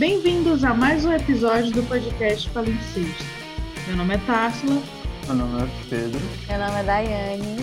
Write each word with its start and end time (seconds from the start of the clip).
Bem-vindos 0.00 0.64
a 0.64 0.72
mais 0.72 1.04
um 1.04 1.12
episódio 1.12 1.70
do 1.72 1.86
podcast 1.86 2.48
Palimpsesta. 2.52 3.22
Meu 3.86 3.98
nome 3.98 4.14
é 4.14 4.18
Társila. 4.24 4.80
Meu 5.26 5.36
nome 5.36 5.62
é 5.62 5.66
Pedro. 5.90 6.18
Meu 6.48 6.58
nome 6.58 6.80
é 6.80 6.84
Daiane. 6.84 7.56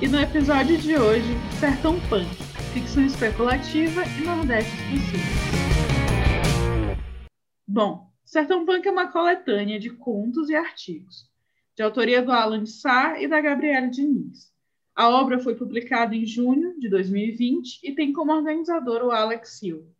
E 0.00 0.06
no 0.06 0.20
episódio 0.20 0.78
de 0.78 0.96
hoje, 0.96 1.26
Sertão 1.58 1.98
Punk, 2.08 2.30
ficção 2.72 3.04
especulativa 3.04 4.04
e 4.04 4.24
Nordeste 4.24 4.72
específico. 4.72 5.18
Bom, 7.66 8.08
Sertão 8.24 8.64
Punk 8.64 8.86
é 8.86 8.92
uma 8.92 9.10
coletânea 9.10 9.80
de 9.80 9.90
contos 9.90 10.48
e 10.48 10.54
artigos, 10.54 11.28
de 11.76 11.82
autoria 11.82 12.22
do 12.22 12.30
Alan 12.30 12.62
de 12.62 12.70
Sá 12.70 13.20
e 13.20 13.26
da 13.26 13.40
Gabriela 13.40 13.88
Diniz. 13.88 14.52
A 14.94 15.08
obra 15.08 15.40
foi 15.40 15.56
publicada 15.56 16.14
em 16.14 16.24
junho 16.24 16.78
de 16.78 16.88
2020 16.88 17.80
e 17.82 17.96
tem 17.96 18.12
como 18.12 18.30
organizador 18.30 19.02
o 19.02 19.10
Alex 19.10 19.58
Silva. 19.58 19.90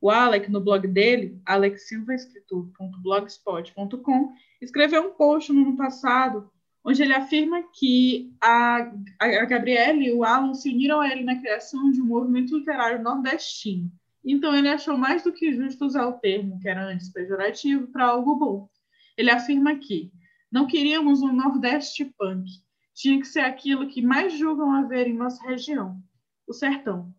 O 0.00 0.10
Alec, 0.10 0.50
no 0.50 0.60
blog 0.60 0.86
dele, 0.86 1.40
alexsilvaescritor.blogspot.com, 1.44 4.32
escreveu 4.60 5.08
um 5.08 5.14
post 5.14 5.52
no 5.52 5.62
ano 5.62 5.76
passado 5.76 6.50
onde 6.84 7.02
ele 7.02 7.12
afirma 7.12 7.62
que 7.74 8.32
a, 8.40 8.92
a 9.18 9.44
Gabriele 9.44 10.06
e 10.06 10.12
o 10.12 10.24
Alan 10.24 10.54
se 10.54 10.70
uniram 10.70 11.00
a 11.00 11.10
ele 11.10 11.22
na 11.22 11.38
criação 11.38 11.90
de 11.90 12.00
um 12.00 12.06
movimento 12.06 12.56
literário 12.56 13.02
nordestino. 13.02 13.90
Então 14.24 14.54
ele 14.54 14.68
achou 14.68 14.96
mais 14.96 15.22
do 15.22 15.32
que 15.32 15.52
justo 15.52 15.84
usar 15.84 16.06
o 16.06 16.14
termo, 16.14 16.58
que 16.60 16.68
era 16.68 16.86
antes 16.86 17.10
pejorativo, 17.10 17.88
para 17.88 18.06
algo 18.06 18.36
bom. 18.36 18.68
Ele 19.16 19.30
afirma 19.30 19.76
que 19.76 20.12
não 20.50 20.66
queríamos 20.66 21.20
um 21.20 21.32
Nordeste 21.32 22.04
punk, 22.04 22.48
tinha 22.94 23.20
que 23.20 23.26
ser 23.26 23.40
aquilo 23.40 23.86
que 23.86 24.00
mais 24.00 24.32
julgam 24.32 24.72
haver 24.72 25.06
em 25.06 25.14
nossa 25.14 25.46
região, 25.46 26.02
o 26.46 26.52
sertão. 26.52 27.14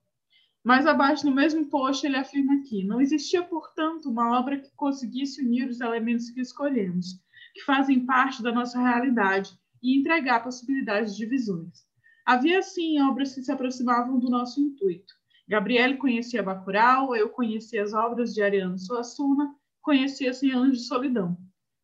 Mais 0.64 0.86
abaixo, 0.86 1.26
no 1.26 1.34
mesmo 1.34 1.70
post, 1.70 2.06
ele 2.06 2.18
afirma 2.18 2.62
que 2.68 2.84
não 2.84 3.00
existia, 3.00 3.42
portanto, 3.42 4.10
uma 4.10 4.38
obra 4.38 4.60
que 4.60 4.70
conseguisse 4.76 5.42
unir 5.42 5.70
os 5.70 5.80
elementos 5.80 6.30
que 6.30 6.42
escolhemos, 6.42 7.20
que 7.54 7.64
fazem 7.64 8.06
parte 8.06 8.44
da 8.44 8.52
nossa 8.52 8.80
realidade, 8.80 9.58
e 9.82 9.98
entregar 9.98 10.44
possibilidades 10.44 11.16
de 11.16 11.26
visões. 11.26 11.88
Havia, 12.26 12.62
sim, 12.62 13.02
obras 13.02 13.34
que 13.34 13.42
se 13.42 13.52
aproximavam 13.52 14.20
do 14.20 14.30
nosso 14.30 14.60
intuito. 14.60 15.14
Gabriele 15.48 15.98
conhecia 15.98 16.44
Bacurau, 16.44 17.16
eu 17.16 17.30
conhecia 17.30 17.82
as 17.82 17.94
obras 17.94 18.34
de 18.34 18.42
Ariano 18.42 18.78
Suassuna, 18.78 19.56
conhecia 19.82 20.34
Cem 20.34 20.52
Anos 20.52 20.78
de 20.78 20.84
Solidão. 20.84 21.38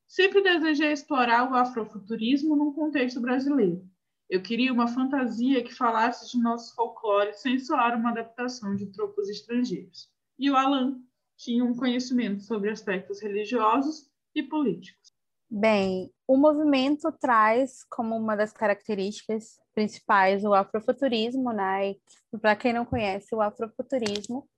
Sempre 0.06 0.44
desejei 0.44 0.92
explorar 0.92 1.50
o 1.50 1.56
afrofuturismo 1.56 2.56
num 2.56 2.74
contexto 2.74 3.20
brasileiro. 3.20 3.84
Eu 4.30 4.42
queria 4.42 4.74
uma 4.74 4.88
fantasia 4.88 5.64
que 5.64 5.74
falasse 5.74 6.32
de 6.32 6.42
nosso 6.42 6.74
folclore 6.76 7.34
sem 7.34 7.60
soar 7.60 7.98
uma 7.98 8.10
adaptação 8.10 8.76
de 8.76 8.88
tropos 8.88 9.30
estrangeiros. 9.30 10.10
E 10.38 10.50
o 10.50 10.56
Alan 10.56 11.00
tinha 11.38 11.64
um 11.64 11.76
conhecimento 11.76 12.42
sobre 12.42 12.70
aspectos 12.70 13.22
religiosos 13.22 14.10
e 14.34 14.42
políticos. 14.42 15.14
Bem, 15.50 16.12
o 16.28 16.38
movimento 16.38 17.12
traz 17.12 17.84
como 17.84 18.16
uma 18.18 18.36
das 18.36 18.52
características 18.52 19.60
principais 19.74 20.44
o 20.44 20.54
afrofuturismo, 20.54 21.52
né? 21.52 21.96
Para 22.42 22.56
quem 22.56 22.74
não 22.74 22.84
conhece, 22.84 23.36
o 23.36 23.42
afrofuturismo 23.42 24.50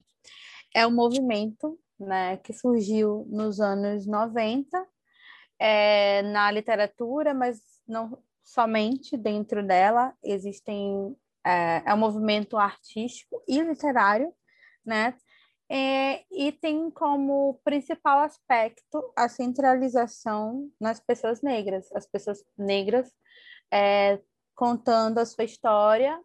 é 0.74 0.88
um 0.88 0.92
movimento 0.92 1.78
né, 2.00 2.38
que 2.38 2.54
surgiu 2.54 3.26
nos 3.30 3.60
anos 3.60 4.06
90 4.06 4.88
é, 5.60 6.22
na 6.24 6.52
literatura, 6.52 7.34
mas 7.34 7.60
não 7.88 8.18
somente 8.48 9.18
dentro 9.18 9.62
dela 9.62 10.14
existem 10.24 11.14
é, 11.46 11.84
é 11.86 11.94
um 11.94 11.98
movimento 11.98 12.58
artístico 12.58 13.44
e 13.46 13.60
literário, 13.60 14.34
né? 14.86 15.14
É, 15.70 16.24
e 16.32 16.54
tem 16.54 16.90
como 16.90 17.60
principal 17.62 18.20
aspecto 18.20 19.12
a 19.18 19.28
centralização 19.28 20.72
nas 20.80 20.98
pessoas 20.98 21.42
negras, 21.42 21.92
as 21.94 22.08
pessoas 22.08 22.42
negras 22.58 23.12
é, 23.70 24.18
contando 24.56 25.18
a 25.18 25.26
sua 25.26 25.44
história. 25.44 26.18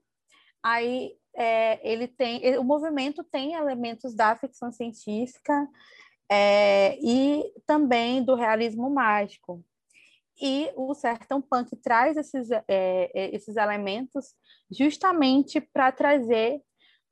Aí 0.62 1.16
é, 1.34 1.81
ele 1.82 2.06
tem, 2.06 2.56
o 2.56 2.62
movimento 2.62 3.25
tem 3.25 3.55
elementos 3.55 4.15
da 4.15 4.37
ficção 4.37 4.71
científica 4.71 5.69
é, 6.31 6.97
e 7.00 7.53
também 7.66 8.22
do 8.25 8.37
realismo 8.37 8.88
mágico. 8.88 9.65
E 10.41 10.72
o 10.76 10.94
Sertão 10.94 11.41
Punk 11.41 11.76
traz 11.76 12.16
esses, 12.16 12.50
é, 12.50 12.62
é, 12.69 13.34
esses 13.34 13.56
elementos 13.56 14.34
justamente 14.70 15.60
para 15.60 15.93
trazer 15.93 16.60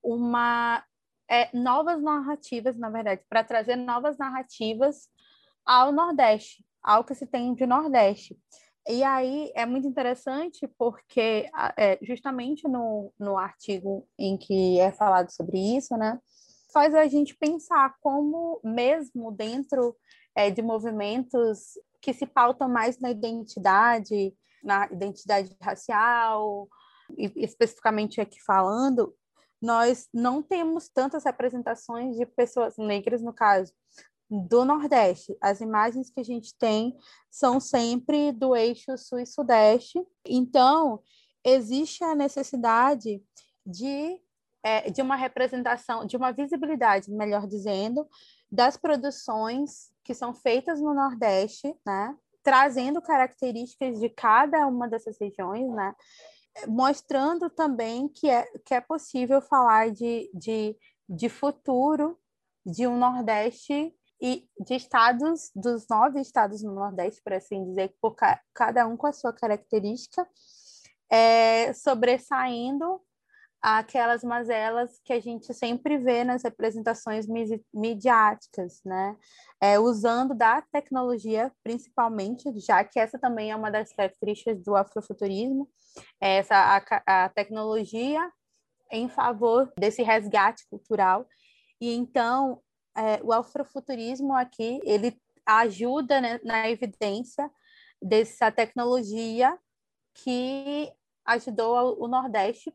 uma 0.02 0.82
é, 1.28 1.48
novas 1.56 2.02
narrativas, 2.02 2.76
na 2.76 2.90
verdade, 2.90 3.22
para 3.28 3.44
trazer 3.44 3.76
novas 3.76 4.18
narrativas 4.18 5.08
ao 5.64 5.92
Nordeste, 5.92 6.64
ao 6.82 7.04
que 7.04 7.14
se 7.14 7.26
tem 7.26 7.54
de 7.54 7.66
Nordeste. 7.66 8.36
E 8.88 9.04
aí 9.04 9.52
é 9.54 9.66
muito 9.66 9.86
interessante 9.86 10.66
porque 10.78 11.48
é, 11.76 11.98
justamente 12.02 12.66
no, 12.66 13.12
no 13.18 13.36
artigo 13.36 14.08
em 14.18 14.36
que 14.36 14.80
é 14.80 14.90
falado 14.90 15.30
sobre 15.30 15.58
isso, 15.76 15.96
né, 15.96 16.18
faz 16.72 16.94
a 16.94 17.06
gente 17.06 17.36
pensar 17.36 17.94
como 18.00 18.60
mesmo 18.64 19.30
dentro 19.30 19.94
é, 20.34 20.50
de 20.50 20.62
movimentos 20.62 21.74
que 22.00 22.12
se 22.12 22.26
pautam 22.26 22.68
mais 22.68 22.98
na 22.98 23.10
identidade, 23.10 24.34
na 24.62 24.86
identidade 24.86 25.56
racial, 25.60 26.68
e 27.16 27.32
especificamente 27.36 28.20
aqui 28.20 28.40
falando, 28.42 29.14
nós 29.60 30.08
não 30.12 30.42
temos 30.42 30.88
tantas 30.88 31.24
representações 31.24 32.16
de 32.16 32.24
pessoas 32.24 32.76
negras, 32.78 33.22
no 33.22 33.32
caso 33.32 33.72
do 34.30 34.64
Nordeste. 34.64 35.36
As 35.40 35.60
imagens 35.60 36.10
que 36.10 36.20
a 36.20 36.24
gente 36.24 36.54
tem 36.56 36.96
são 37.30 37.60
sempre 37.60 38.32
do 38.32 38.54
eixo 38.54 38.96
sul 38.96 39.18
e 39.18 39.26
sudeste. 39.26 40.00
Então, 40.24 41.02
existe 41.44 42.04
a 42.04 42.14
necessidade 42.14 43.22
de, 43.66 44.20
é, 44.62 44.90
de 44.90 45.02
uma 45.02 45.16
representação, 45.16 46.06
de 46.06 46.16
uma 46.16 46.32
visibilidade, 46.32 47.10
melhor 47.10 47.46
dizendo, 47.46 48.08
das 48.50 48.76
produções 48.76 49.92
que 50.02 50.14
são 50.14 50.34
feitas 50.34 50.80
no 50.80 50.92
Nordeste, 50.92 51.74
né? 51.86 52.16
trazendo 52.42 53.02
características 53.02 54.00
de 54.00 54.08
cada 54.08 54.66
uma 54.66 54.88
dessas 54.88 55.18
regiões, 55.20 55.70
né? 55.72 55.94
mostrando 56.66 57.48
também 57.48 58.08
que 58.08 58.28
é, 58.28 58.44
que 58.64 58.74
é 58.74 58.80
possível 58.80 59.40
falar 59.40 59.90
de, 59.90 60.30
de, 60.34 60.76
de 61.08 61.28
futuro 61.28 62.18
de 62.66 62.86
um 62.86 62.98
Nordeste 62.98 63.94
e 64.20 64.46
de 64.58 64.74
estados, 64.74 65.50
dos 65.54 65.86
nove 65.88 66.20
estados 66.20 66.62
no 66.62 66.74
Nordeste, 66.74 67.22
por 67.22 67.32
assim 67.32 67.64
dizer, 67.64 67.94
por 68.00 68.14
ca, 68.14 68.40
cada 68.52 68.86
um 68.86 68.96
com 68.96 69.06
a 69.06 69.12
sua 69.12 69.32
característica, 69.32 70.28
é, 71.08 71.72
sobressaindo 71.72 73.00
aquelas 73.62 74.24
mazelas 74.24 74.98
que 75.04 75.12
a 75.12 75.20
gente 75.20 75.52
sempre 75.52 75.98
vê 75.98 76.24
nas 76.24 76.42
representações 76.42 77.26
midiáticas, 77.72 78.80
né? 78.84 79.16
É, 79.60 79.78
usando 79.78 80.34
da 80.34 80.62
tecnologia, 80.62 81.52
principalmente, 81.62 82.44
já 82.58 82.82
que 82.82 82.98
essa 82.98 83.18
também 83.18 83.50
é 83.50 83.56
uma 83.56 83.70
das 83.70 83.92
características 83.92 84.62
do 84.62 84.74
afrofuturismo, 84.74 85.68
é 86.20 86.36
essa 86.36 86.54
a, 87.06 87.24
a 87.24 87.28
tecnologia 87.28 88.30
em 88.90 89.08
favor 89.08 89.70
desse 89.78 90.02
resgate 90.02 90.66
cultural. 90.70 91.26
E 91.80 91.94
então, 91.94 92.62
é, 92.96 93.20
o 93.22 93.32
afrofuturismo 93.32 94.34
aqui, 94.34 94.80
ele 94.84 95.20
ajuda 95.46 96.20
né, 96.20 96.40
na 96.42 96.68
evidência 96.70 97.50
dessa 98.02 98.50
tecnologia 98.50 99.56
que 100.14 100.90
ajudou 101.26 102.02
o 102.02 102.08
Nordeste 102.08 102.72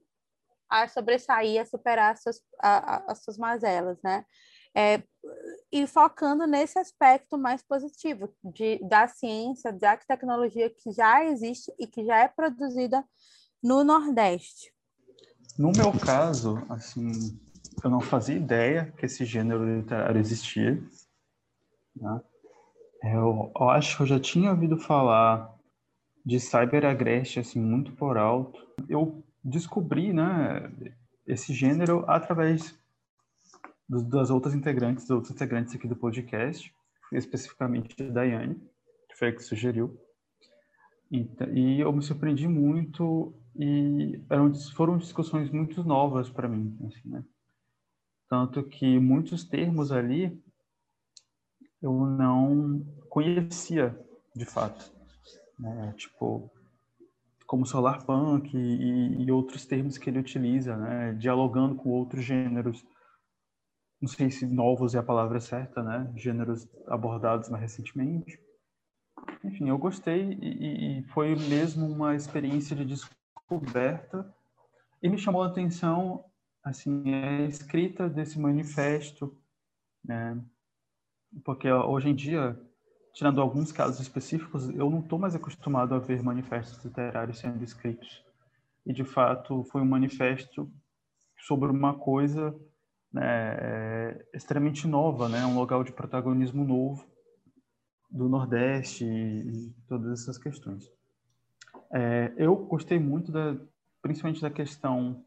a 0.69 0.87
sobressair, 0.87 1.61
a 1.61 1.65
superar 1.65 2.13
as 2.13 2.21
suas, 2.21 2.41
a, 2.59 2.95
a, 2.95 3.11
as 3.11 3.23
suas 3.23 3.37
mazelas, 3.37 3.97
né? 4.03 4.25
É, 4.77 5.01
e 5.71 5.87
focando 5.87 6.45
nesse 6.45 6.77
aspecto 6.77 7.37
mais 7.37 7.63
positivo 7.63 8.35
de, 8.43 8.77
da 8.87 9.07
ciência, 9.07 9.71
da 9.71 9.95
tecnologia 9.95 10.69
que 10.69 10.91
já 10.91 11.23
existe 11.23 11.73
e 11.79 11.87
que 11.87 12.03
já 12.05 12.19
é 12.19 12.27
produzida 12.27 13.03
no 13.63 13.83
Nordeste. 13.83 14.73
No 15.57 15.71
meu 15.71 15.97
caso, 15.97 16.61
assim, 16.69 17.39
eu 17.81 17.89
não 17.89 18.01
fazia 18.01 18.35
ideia 18.35 18.93
que 18.97 19.05
esse 19.05 19.23
gênero 19.23 19.77
literário 19.77 20.19
existia. 20.19 20.73
Né? 21.95 22.21
Eu, 23.03 23.51
eu 23.57 23.69
acho 23.69 23.95
que 23.95 24.03
eu 24.03 24.07
já 24.07 24.19
tinha 24.19 24.51
ouvido 24.51 24.77
falar 24.77 25.55
de 26.25 26.39
cyberagreste 26.39 27.39
assim 27.39 27.61
muito 27.61 27.93
por 27.93 28.17
alto. 28.17 28.59
Eu 28.89 29.23
descobri, 29.45 30.11
né, 30.11 30.71
esse 31.27 31.53
gênero 31.53 32.03
através 32.07 32.77
dos, 33.87 34.03
das 34.03 34.29
outras 34.31 34.55
integrantes, 34.55 35.03
dos 35.03 35.11
outros 35.11 35.31
integrantes 35.31 35.75
aqui 35.75 35.87
do 35.87 35.95
podcast, 35.95 36.73
especificamente 37.13 38.01
a 38.01 38.09
Daiane, 38.09 38.55
que 39.07 39.15
foi 39.15 39.29
a 39.29 39.35
que 39.35 39.43
sugeriu. 39.43 39.97
E, 41.11 41.29
e 41.53 41.79
eu 41.79 41.93
me 41.93 42.01
surpreendi 42.01 42.47
muito 42.47 43.33
e 43.55 44.19
eram, 44.29 44.53
foram 44.73 44.97
discussões 44.97 45.51
muito 45.51 45.83
novas 45.83 46.29
para 46.29 46.49
mim, 46.49 46.75
assim, 46.87 47.07
né? 47.09 47.23
Tanto 48.27 48.63
que 48.63 48.99
muitos 48.99 49.43
termos 49.43 49.91
ali 49.91 50.43
eu 51.79 51.93
não 51.93 52.83
conhecia 53.07 53.97
de 54.35 54.45
fato. 54.45 54.91
Né? 55.59 55.93
Tipo, 55.95 56.51
como 57.45 57.65
solar 57.65 58.05
punk 58.05 58.55
e, 58.55 59.23
e, 59.23 59.31
outros 59.31 59.65
termos 59.65 59.97
que 59.97 60.09
ele 60.09 60.19
utiliza, 60.19 60.75
né? 60.75 61.13
dialogando 61.13 61.75
com 61.75 61.89
outros 61.89 62.23
gêneros. 62.23 62.85
Não 64.01 64.09
sei 64.09 64.29
se 64.31 64.45
novos 64.45 64.95
é 64.95 64.99
a 64.99 65.03
palavra 65.03 65.39
certa, 65.39 65.81
né? 65.81 66.11
Gêneros 66.15 66.67
abordados 66.87 67.49
mais 67.49 67.61
recentemente. 67.61 68.39
Enfim, 69.43 69.69
eu 69.69 69.77
gostei 69.77 70.37
e, 70.41 70.99
e 70.99 71.03
foi 71.05 71.35
mesmo 71.35 71.87
uma 71.87 72.15
experiência 72.15 72.75
de 72.75 72.85
descoberta 72.85 74.33
e 75.01 75.09
me 75.09 75.17
chamou 75.17 75.43
a 75.43 75.47
atenção 75.47 76.25
assim 76.63 77.13
a 77.13 77.41
escrita 77.43 78.09
desse 78.09 78.39
manifesto, 78.39 79.37
né? 80.03 80.43
Porque 81.43 81.71
hoje 81.71 82.09
em 82.09 82.15
dia 82.15 82.59
tirando 83.15 83.41
alguns 83.41 83.71
casos 83.71 84.01
específicos, 84.01 84.69
eu 84.69 84.89
não 84.89 84.99
estou 84.99 85.17
mais 85.17 85.33
acostumado 85.33 85.95
a 85.95 85.99
ver 85.99 86.21
manifestos 86.21 86.83
literários 86.83 87.39
sendo 87.39 87.63
escritos. 87.63 88.21
E, 88.85 88.93
de 88.93 89.05
fato, 89.05 89.63
foi 89.71 89.81
um 89.81 89.85
manifesto 89.85 90.69
sobre 91.39 91.71
uma 91.71 91.93
coisa 91.93 92.53
né, 93.11 93.55
é, 93.57 94.25
extremamente 94.33 94.85
nova, 94.85 95.29
né, 95.29 95.45
um 95.45 95.55
local 95.55 95.81
de 95.81 95.93
protagonismo 95.93 96.65
novo 96.65 97.07
do 98.11 98.27
Nordeste 98.27 99.05
e, 99.05 99.73
todas 99.87 100.21
essas 100.21 100.37
questões. 100.37 100.91
É, 101.93 102.33
eu 102.37 102.53
gostei 102.55 102.99
muito, 102.99 103.31
da, 103.31 103.55
principalmente 104.01 104.41
da 104.41 104.49
questão 104.49 105.23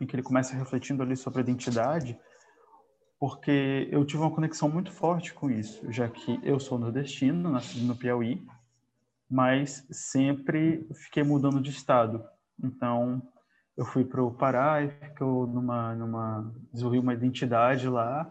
em 0.00 0.06
que 0.06 0.14
ele 0.14 0.22
começa 0.22 0.54
refletindo 0.54 1.02
ali 1.02 1.16
sobre 1.16 1.40
a 1.40 1.42
identidade, 1.42 2.16
porque 3.22 3.88
eu 3.92 4.04
tive 4.04 4.20
uma 4.20 4.32
conexão 4.32 4.68
muito 4.68 4.90
forte 4.90 5.32
com 5.32 5.48
isso, 5.48 5.80
já 5.92 6.08
que 6.08 6.40
eu 6.42 6.58
sou 6.58 6.76
nordestino, 6.76 7.52
nascido 7.52 7.86
no 7.86 7.94
Piauí, 7.94 8.44
mas 9.30 9.86
sempre 9.92 10.84
fiquei 10.92 11.22
mudando 11.22 11.60
de 11.60 11.70
estado. 11.70 12.24
Então, 12.60 13.22
eu 13.76 13.84
fui 13.84 14.04
para 14.04 14.20
o 14.20 14.34
Pará 14.34 14.82
e 14.82 14.88
ficou 14.88 15.46
numa, 15.46 15.94
numa, 15.94 16.52
desenvolvi 16.72 16.98
uma 16.98 17.14
identidade 17.14 17.88
lá, 17.88 18.28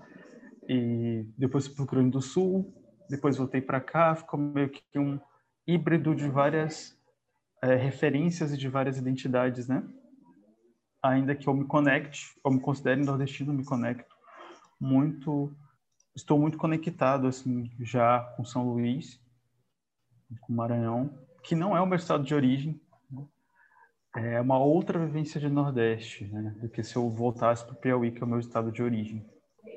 e 0.68 1.26
depois 1.38 1.68
fui 1.68 1.74
para 1.74 1.84
o 1.84 1.86
Rio 1.86 2.00
Grande 2.02 2.12
do 2.12 2.22
Sul, 2.22 2.76
depois 3.10 3.38
voltei 3.38 3.62
para 3.62 3.80
cá, 3.80 4.14
ficou 4.14 4.38
meio 4.38 4.68
que 4.68 5.00
um 5.00 5.18
híbrido 5.66 6.14
de 6.14 6.28
várias 6.28 7.00
é, 7.64 7.76
referências 7.76 8.52
e 8.52 8.58
de 8.58 8.68
várias 8.68 8.98
identidades, 8.98 9.70
né? 9.70 9.88
Ainda 11.02 11.34
que 11.34 11.48
eu 11.48 11.54
me 11.54 11.64
conecte, 11.64 12.38
eu 12.44 12.52
me 12.52 12.60
considere 12.60 13.02
nordestino, 13.06 13.54
me 13.54 13.64
conecto 13.64 14.11
muito 14.82 15.56
estou 16.16 16.40
muito 16.40 16.58
conectado 16.58 17.28
assim 17.28 17.70
já 17.80 18.20
com 18.36 18.44
São 18.44 18.68
Luís, 18.68 19.22
com 20.42 20.54
Maranhão, 20.54 21.18
que 21.44 21.56
não 21.56 21.78
é 21.78 21.82
o 21.82 21.86
meu 21.86 21.96
estado 21.96 22.24
de 22.24 22.34
origem, 22.34 22.82
né? 23.10 23.26
é 24.16 24.42
uma 24.42 24.58
outra 24.58 25.00
vivência 25.00 25.40
de 25.40 25.48
Nordeste, 25.48 26.26
né? 26.26 26.56
do 26.60 26.68
que 26.68 26.84
se 26.84 26.96
eu 26.96 27.10
voltasse 27.10 27.64
para 27.64 27.74
o 27.74 27.78
Piauí, 27.78 28.12
que 28.12 28.22
é 28.22 28.26
o 28.26 28.30
meu 28.30 28.40
estado 28.40 28.72
de 28.72 28.82
origem. 28.82 29.26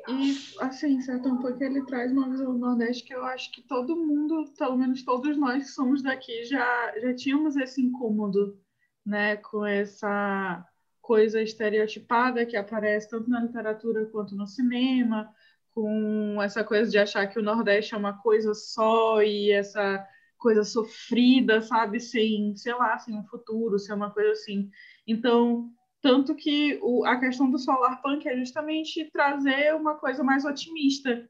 E, 0.08 0.36
assim, 0.60 0.98
um 1.10 1.38
pouco 1.38 1.62
ele 1.62 1.84
traz 1.86 2.12
uma 2.12 2.28
visão 2.28 2.52
do 2.52 2.58
Nordeste 2.58 3.04
que 3.04 3.14
eu 3.14 3.24
acho 3.24 3.50
que 3.52 3.62
todo 3.62 3.96
mundo, 3.96 4.52
pelo 4.58 4.76
menos 4.76 5.02
todos 5.02 5.36
nós 5.36 5.64
que 5.64 5.70
somos 5.70 6.02
daqui, 6.02 6.44
já, 6.44 6.98
já 6.98 7.14
tínhamos 7.14 7.56
esse 7.56 7.80
incômodo, 7.80 8.58
né, 9.04 9.36
com 9.36 9.64
essa 9.64 10.66
coisa 11.04 11.40
estereotipada 11.42 12.46
que 12.46 12.56
aparece 12.56 13.10
tanto 13.10 13.28
na 13.28 13.40
literatura 13.40 14.06
quanto 14.06 14.34
no 14.34 14.46
cinema, 14.46 15.30
com 15.74 16.40
essa 16.42 16.64
coisa 16.64 16.90
de 16.90 16.98
achar 16.98 17.26
que 17.26 17.38
o 17.38 17.42
Nordeste 17.42 17.94
é 17.94 17.96
uma 17.98 18.22
coisa 18.22 18.54
só 18.54 19.22
e 19.22 19.50
essa 19.50 20.06
coisa 20.38 20.64
sofrida, 20.64 21.60
sabe, 21.60 22.00
sem, 22.00 22.56
sei 22.56 22.74
lá, 22.74 22.98
sem 22.98 23.14
um 23.14 23.24
futuro, 23.24 23.78
sem 23.78 23.94
uma 23.94 24.10
coisa 24.10 24.32
assim. 24.32 24.70
Então, 25.06 25.70
tanto 26.00 26.34
que 26.34 26.78
o, 26.82 27.04
a 27.04 27.18
questão 27.18 27.50
do 27.50 27.58
solar 27.58 28.00
punk 28.00 28.26
é 28.26 28.36
justamente 28.38 29.10
trazer 29.10 29.74
uma 29.74 29.96
coisa 29.96 30.22
mais 30.24 30.44
otimista, 30.44 31.28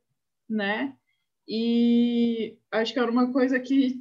né? 0.49 0.97
E 1.49 2.59
acho 2.71 2.93
que 2.93 2.99
era 2.99 3.11
uma 3.11 3.33
coisa 3.33 3.59
que 3.59 4.01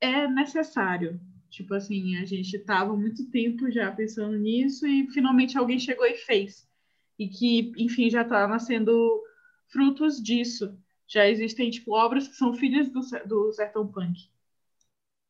é 0.00 0.26
necessário, 0.28 1.20
Tipo 1.54 1.74
assim, 1.74 2.16
a 2.16 2.24
gente 2.24 2.56
estava 2.56 2.96
muito 2.96 3.30
tempo 3.30 3.70
já 3.70 3.90
pensando 3.92 4.36
nisso 4.36 4.84
e 4.88 5.08
finalmente 5.12 5.56
alguém 5.56 5.78
chegou 5.78 6.04
e 6.04 6.16
fez. 6.16 6.68
E 7.16 7.28
que, 7.28 7.72
enfim, 7.76 8.10
já 8.10 8.22
está 8.22 8.48
nascendo 8.48 9.22
frutos 9.68 10.20
disso. 10.20 10.76
Já 11.06 11.28
existem, 11.28 11.70
tipo, 11.70 11.94
obras 11.94 12.26
que 12.26 12.34
são 12.34 12.54
filhas 12.54 12.88
do, 12.88 13.00
do 13.24 13.52
Sertão 13.52 13.86
Punk. 13.86 14.28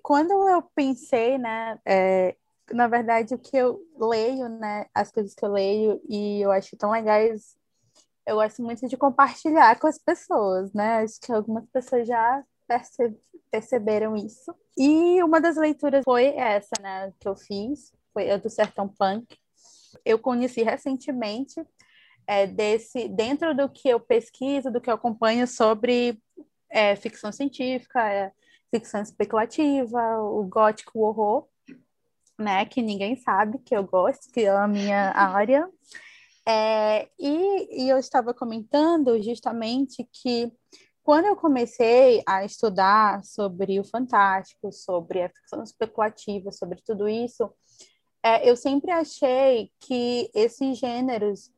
Quando 0.03 0.49
eu 0.49 0.63
pensei, 0.63 1.37
né, 1.37 1.79
é, 1.85 2.35
na 2.73 2.89
verdade, 2.89 3.35
o 3.35 3.39
que 3.39 3.55
eu 3.55 3.87
leio, 3.95 4.49
né, 4.49 4.87
as 4.95 5.13
coisas 5.13 5.35
que 5.35 5.45
eu 5.45 5.53
leio 5.53 6.01
e 6.09 6.41
eu 6.41 6.51
acho 6.51 6.75
tão 6.75 6.91
legais, 6.91 7.55
eu 8.27 8.37
gosto 8.37 8.63
muito 8.63 8.89
de 8.89 8.97
compartilhar 8.97 9.79
com 9.79 9.87
as 9.87 9.99
pessoas, 9.99 10.73
né? 10.73 11.03
Acho 11.03 11.21
que 11.21 11.31
algumas 11.31 11.67
pessoas 11.67 12.09
já 12.09 12.43
perce 12.67 13.15
perceberam 13.55 14.17
isso. 14.17 14.53
E 14.77 15.23
uma 15.23 15.41
das 15.41 15.57
leituras 15.57 16.03
foi 16.05 16.27
essa, 16.35 16.75
né, 16.81 17.13
que 17.21 17.29
eu 17.29 17.37
fiz, 17.37 17.93
foi 18.13 18.29
a 18.29 18.37
do 18.37 18.51
Sertão 18.51 18.89
Punk. 18.89 19.39
Eu 20.05 20.19
conheci 20.19 20.65
recentemente 20.65 21.65
é, 22.27 22.49
desse 22.49 23.09
dentro 23.09 23.55
do 23.55 23.69
que 23.69 23.89
eu 23.89 24.01
pesquiso, 24.01 24.73
do 24.73 24.81
que 24.81 24.91
eu 24.91 24.95
acompanho 24.95 25.47
sobre 25.47 26.21
é, 26.69 26.97
ficção 26.97 27.31
científica, 27.31 28.05
é, 28.13 28.33
ficção 28.73 29.01
especulativa, 29.01 30.19
o 30.21 30.43
gótico, 30.43 30.99
o 30.99 31.03
horror, 31.03 31.47
né, 32.37 32.65
que 32.65 32.83
ninguém 32.83 33.15
sabe 33.15 33.61
que 33.61 33.77
eu 33.77 33.85
gosto, 33.85 34.33
que 34.33 34.41
é 34.41 34.51
a 34.51 34.67
minha 34.67 35.13
área. 35.15 35.69
É, 36.45 37.09
e, 37.17 37.85
e 37.85 37.89
eu 37.89 37.99
estava 37.99 38.35
comentando 38.35 39.23
justamente 39.23 40.05
que 40.13 40.53
quando 41.05 41.27
eu 41.27 41.37
comecei 41.37 42.23
a 42.27 42.47
estudar 42.47 43.23
sobre 43.23 43.79
o 43.79 43.85
fantástico, 43.85 44.73
sobre 44.73 45.23
a 45.23 45.29
ficção 45.29 45.63
especulativa, 45.63 46.51
sobre 46.51 46.81
tudo 46.81 47.07
isso, 47.07 47.53
é, 48.23 48.49
eu 48.49 48.57
sempre 48.57 48.91
achei 48.91 49.71
que 49.81 50.31
esses 50.35 50.79
gêneros 50.79 51.53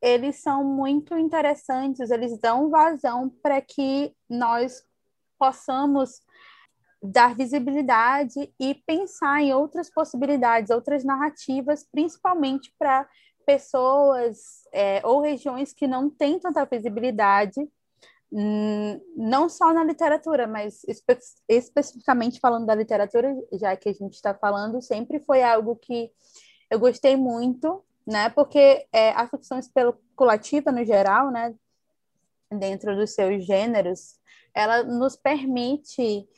eles 0.00 0.36
são 0.36 0.62
muito 0.62 1.18
interessantes, 1.18 2.10
eles 2.10 2.38
dão 2.38 2.70
vazão 2.70 3.28
para 3.42 3.60
que 3.60 4.14
nós 4.30 4.84
possamos 5.36 6.20
dar 7.02 7.34
visibilidade 7.34 8.54
e 8.60 8.74
pensar 8.86 9.42
em 9.42 9.52
outras 9.52 9.90
possibilidades, 9.90 10.70
outras 10.70 11.02
narrativas, 11.02 11.84
principalmente 11.90 12.72
para 12.78 13.08
pessoas 13.44 14.62
é, 14.72 15.04
ou 15.04 15.20
regiões 15.20 15.72
que 15.72 15.88
não 15.88 16.08
têm 16.08 16.38
tanta 16.38 16.64
visibilidade 16.64 17.68
não 19.16 19.48
só 19.48 19.72
na 19.72 19.84
literatura, 19.84 20.48
mas 20.48 20.82
espe 20.88 21.16
especificamente 21.48 22.40
falando 22.40 22.66
da 22.66 22.74
literatura, 22.74 23.32
já 23.52 23.76
que 23.76 23.88
a 23.88 23.92
gente 23.92 24.14
está 24.14 24.34
falando, 24.34 24.82
sempre 24.82 25.20
foi 25.20 25.40
algo 25.40 25.76
que 25.76 26.10
eu 26.68 26.80
gostei 26.80 27.14
muito, 27.14 27.84
né? 28.04 28.28
Porque 28.30 28.88
é, 28.92 29.10
a 29.10 29.28
ficção 29.28 29.56
especulativa, 29.56 30.72
no 30.72 30.84
geral, 30.84 31.30
né? 31.30 31.54
Dentro 32.50 32.96
dos 32.96 33.14
seus 33.14 33.44
gêneros, 33.46 34.18
ela 34.52 34.82
nos 34.82 35.14
permite 35.14 36.28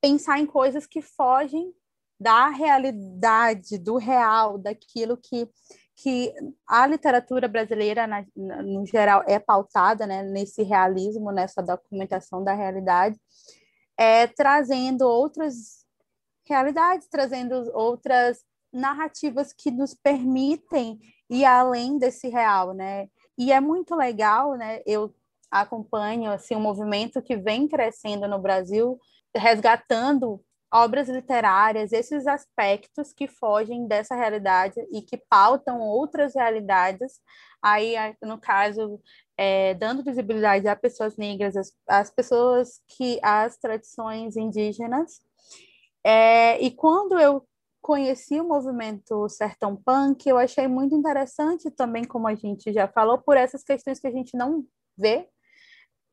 pensar 0.00 0.38
em 0.38 0.46
coisas 0.46 0.86
que 0.86 1.02
fogem 1.02 1.74
da 2.18 2.48
realidade, 2.48 3.76
do 3.78 3.98
real, 3.98 4.56
daquilo 4.56 5.18
que 5.18 5.50
que 5.96 6.32
a 6.66 6.86
literatura 6.86 7.46
brasileira, 7.48 8.06
na, 8.06 8.24
no 8.34 8.84
geral, 8.86 9.22
é 9.26 9.38
pautada 9.38 10.06
né, 10.06 10.22
nesse 10.22 10.62
realismo, 10.62 11.30
nessa 11.30 11.62
documentação 11.62 12.42
da 12.42 12.54
realidade, 12.54 13.18
é, 13.96 14.26
trazendo 14.26 15.02
outras 15.02 15.84
realidades, 16.46 17.06
trazendo 17.08 17.70
outras 17.74 18.42
narrativas 18.72 19.52
que 19.52 19.70
nos 19.70 19.94
permitem 19.94 20.98
ir 21.28 21.44
além 21.44 21.98
desse 21.98 22.28
real, 22.28 22.72
né? 22.72 23.06
E 23.36 23.52
é 23.52 23.60
muito 23.60 23.94
legal, 23.94 24.54
né? 24.54 24.80
Eu 24.86 25.14
acompanho 25.50 26.30
assim 26.30 26.56
um 26.56 26.60
movimento 26.60 27.22
que 27.22 27.36
vem 27.36 27.68
crescendo 27.68 28.26
no 28.26 28.38
Brasil, 28.38 28.98
resgatando 29.36 30.42
obras 30.72 31.08
literárias, 31.08 31.92
esses 31.92 32.26
aspectos 32.26 33.12
que 33.12 33.28
fogem 33.28 33.86
dessa 33.86 34.14
realidade 34.14 34.80
e 34.90 35.02
que 35.02 35.18
pautam 35.28 35.80
outras 35.80 36.34
realidades, 36.34 37.20
aí, 37.62 37.94
no 38.22 38.40
caso, 38.40 39.00
é, 39.36 39.74
dando 39.74 40.02
visibilidade 40.02 40.66
a 40.66 40.74
pessoas 40.74 41.16
negras, 41.16 41.56
as, 41.56 41.72
as 41.86 42.10
pessoas 42.10 42.80
que, 42.88 43.20
as 43.22 43.58
tradições 43.58 44.36
indígenas. 44.36 45.20
É, 46.04 46.60
e 46.60 46.70
quando 46.70 47.18
eu 47.18 47.46
conheci 47.82 48.40
o 48.40 48.48
movimento 48.48 49.28
Sertão 49.28 49.76
Punk, 49.76 50.26
eu 50.26 50.38
achei 50.38 50.66
muito 50.68 50.94
interessante 50.94 51.70
também, 51.70 52.04
como 52.04 52.28
a 52.28 52.34
gente 52.34 52.72
já 52.72 52.88
falou, 52.88 53.18
por 53.18 53.36
essas 53.36 53.62
questões 53.62 53.98
que 54.00 54.06
a 54.06 54.12
gente 54.12 54.36
não 54.36 54.64
vê 54.96 55.28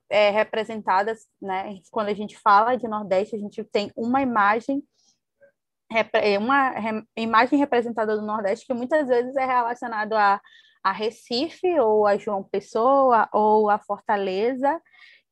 é, 0.09 0.29
representadas, 0.29 1.27
né? 1.41 1.75
Quando 1.91 2.09
a 2.09 2.13
gente 2.13 2.37
fala 2.37 2.75
de 2.75 2.87
Nordeste, 2.87 3.35
a 3.35 3.39
gente 3.39 3.63
tem 3.63 3.91
uma 3.95 4.21
imagem 4.21 4.83
é, 5.91 6.37
uma 6.37 6.73
imagem 7.17 7.57
representada 7.57 8.15
do 8.15 8.25
Nordeste 8.25 8.65
que 8.67 8.73
muitas 8.73 9.07
vezes 9.07 9.35
é 9.35 9.45
relacionado 9.45 10.13
a, 10.13 10.39
a 10.83 10.91
Recife 10.91 11.79
ou 11.79 12.05
a 12.05 12.15
João 12.17 12.43
Pessoa 12.43 13.27
ou 13.33 13.69
a 13.69 13.79
Fortaleza, 13.79 14.79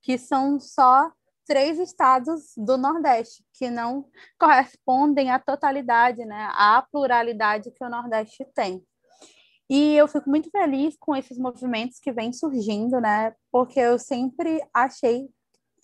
que 0.01 0.17
são 0.17 0.59
só 0.59 1.11
três 1.45 1.79
estados 1.79 2.53
do 2.57 2.77
Nordeste 2.77 3.43
que 3.53 3.69
não 3.69 4.05
correspondem 4.39 5.31
à 5.31 5.39
totalidade, 5.39 6.25
né, 6.25 6.49
à 6.51 6.85
pluralidade 6.91 7.71
que 7.71 7.83
o 7.83 7.89
Nordeste 7.89 8.45
tem. 8.53 8.83
E 9.69 9.95
eu 9.95 10.07
fico 10.07 10.29
muito 10.29 10.49
feliz 10.49 10.95
com 10.97 11.15
esses 11.15 11.37
movimentos 11.37 11.99
que 11.99 12.11
vêm 12.11 12.31
surgindo, 12.31 13.01
né? 13.01 13.35
Porque 13.51 13.79
eu 13.79 13.99
sempre 13.99 14.61
achei 14.73 15.27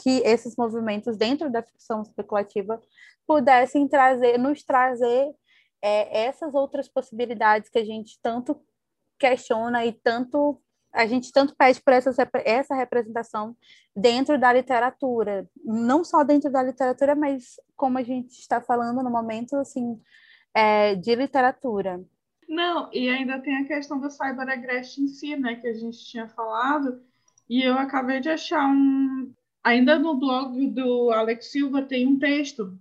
que 0.02 0.22
esses 0.26 0.56
movimentos 0.56 1.18
dentro 1.18 1.52
da 1.52 1.62
ficção 1.62 2.02
especulativa 2.02 2.82
pudessem 3.28 3.88
trazer, 3.88 4.38
nos 4.38 4.64
trazer 4.64 5.34
é, 5.82 6.26
essas 6.26 6.54
outras 6.54 6.88
possibilidades 6.88 7.70
que 7.70 7.80
a 7.80 7.86
gente 7.86 8.18
tanto 8.22 8.60
questiona 9.20 9.86
e 9.86 9.94
tanto 9.94 10.62
a 10.94 11.08
gente 11.08 11.32
tanto 11.32 11.56
pede 11.56 11.82
por 11.82 11.92
essa, 11.92 12.12
essa 12.46 12.76
representação 12.76 13.58
dentro 13.96 14.40
da 14.40 14.54
literatura, 14.54 15.50
não 15.66 16.04
só 16.04 16.24
dentro 16.24 16.52
da 16.52 16.62
literatura, 16.62 17.16
mas 17.16 17.60
como 17.76 17.98
a 17.98 18.04
gente 18.04 18.34
está 18.40 18.62
falando 18.62 19.02
no 19.02 19.10
momento 19.10 19.56
assim 19.56 20.00
é, 20.54 20.94
de 20.94 21.16
literatura. 21.16 22.00
Não, 22.54 22.88
e 22.94 23.10
ainda 23.10 23.40
tem 23.40 23.58
a 23.58 23.66
questão 23.66 24.00
do 24.00 24.12
cyber 24.12 24.48
em 24.48 25.08
si, 25.08 25.36
né, 25.36 25.56
que 25.56 25.68
a 25.68 25.74
gente 25.74 26.06
tinha 26.06 26.28
falado, 26.28 27.02
e 27.50 27.64
eu 27.64 27.74
acabei 27.74 28.20
de 28.20 28.30
achar 28.30 28.68
um. 28.68 29.34
Ainda 29.64 29.98
no 29.98 30.20
blog 30.20 30.68
do 30.68 31.10
Alex 31.12 31.52
Silva 31.52 31.82
tem 31.82 32.06
um 32.08 32.20
texto 32.20 32.78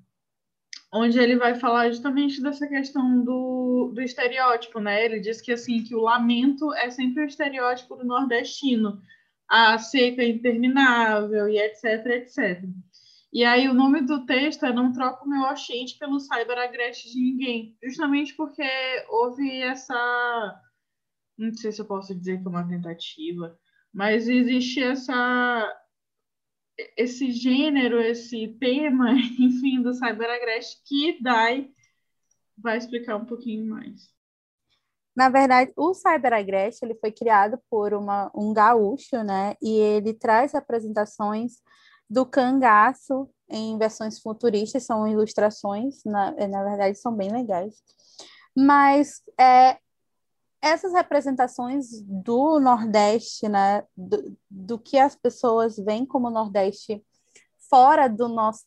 onde 0.92 1.18
ele 1.18 1.36
vai 1.36 1.54
falar 1.54 1.88
justamente 1.88 2.42
dessa 2.42 2.66
questão 2.66 3.24
do, 3.24 3.92
do 3.94 4.02
estereótipo, 4.02 4.78
né? 4.78 5.02
Ele 5.06 5.20
diz 5.20 5.40
que 5.40 5.52
assim 5.52 5.82
que 5.82 5.94
o 5.94 6.02
lamento 6.02 6.74
é 6.74 6.90
sempre 6.90 7.22
o 7.22 7.26
estereótipo 7.26 7.96
do 7.96 8.04
nordestino, 8.04 9.00
a 9.48 9.78
seca 9.78 10.22
interminável 10.22 11.48
e 11.48 11.58
etc, 11.58 12.06
etc. 12.08 12.62
E 13.32 13.44
aí 13.44 13.66
o 13.68 13.74
nome 13.74 14.02
do 14.02 14.26
texto 14.26 14.66
é 14.66 14.72
Não 14.72 14.92
Troco 14.92 15.26
Meu 15.26 15.42
Oxente 15.44 15.98
pelo 15.98 16.20
Cyberagreste 16.20 17.10
de 17.10 17.18
Ninguém. 17.18 17.76
Justamente 17.82 18.34
porque 18.34 18.62
houve 19.08 19.62
essa... 19.62 20.60
Não 21.38 21.52
sei 21.54 21.72
se 21.72 21.80
eu 21.80 21.86
posso 21.86 22.14
dizer 22.14 22.40
que 22.40 22.46
é 22.46 22.50
uma 22.50 22.68
tentativa, 22.68 23.58
mas 23.92 24.28
existe 24.28 24.82
essa 24.82 25.78
esse 26.96 27.30
gênero, 27.30 28.00
esse 28.00 28.48
tema, 28.58 29.12
enfim, 29.38 29.82
do 29.82 29.92
cyberagreste 29.92 30.82
que 30.84 31.22
Dai 31.22 31.70
vai 32.56 32.76
explicar 32.76 33.16
um 33.16 33.24
pouquinho 33.24 33.66
mais. 33.66 34.10
Na 35.14 35.28
verdade, 35.28 35.72
o 35.76 35.92
cyberagreste 35.92 36.84
ele 36.84 36.94
foi 36.94 37.12
criado 37.12 37.58
por 37.68 37.92
uma, 37.92 38.30
um 38.34 38.52
gaúcho, 38.52 39.22
né? 39.22 39.56
E 39.60 39.78
ele 39.78 40.14
traz 40.14 40.54
apresentações 40.54 41.60
do 42.12 42.26
cangaço 42.26 43.26
em 43.48 43.78
versões 43.78 44.20
futuristas, 44.20 44.84
são 44.84 45.08
ilustrações, 45.08 46.04
na, 46.04 46.30
na 46.46 46.62
verdade 46.62 46.98
são 46.98 47.16
bem 47.16 47.32
legais. 47.32 47.82
Mas 48.54 49.22
é, 49.40 49.78
essas 50.60 50.92
representações 50.92 52.02
do 52.02 52.60
Nordeste, 52.60 53.48
né, 53.48 53.84
do, 53.96 54.36
do 54.50 54.78
que 54.78 54.98
as 54.98 55.16
pessoas 55.16 55.78
veem 55.78 56.04
como 56.04 56.28
Nordeste 56.28 57.02
fora 57.70 58.08
do 58.08 58.28
nosso 58.28 58.66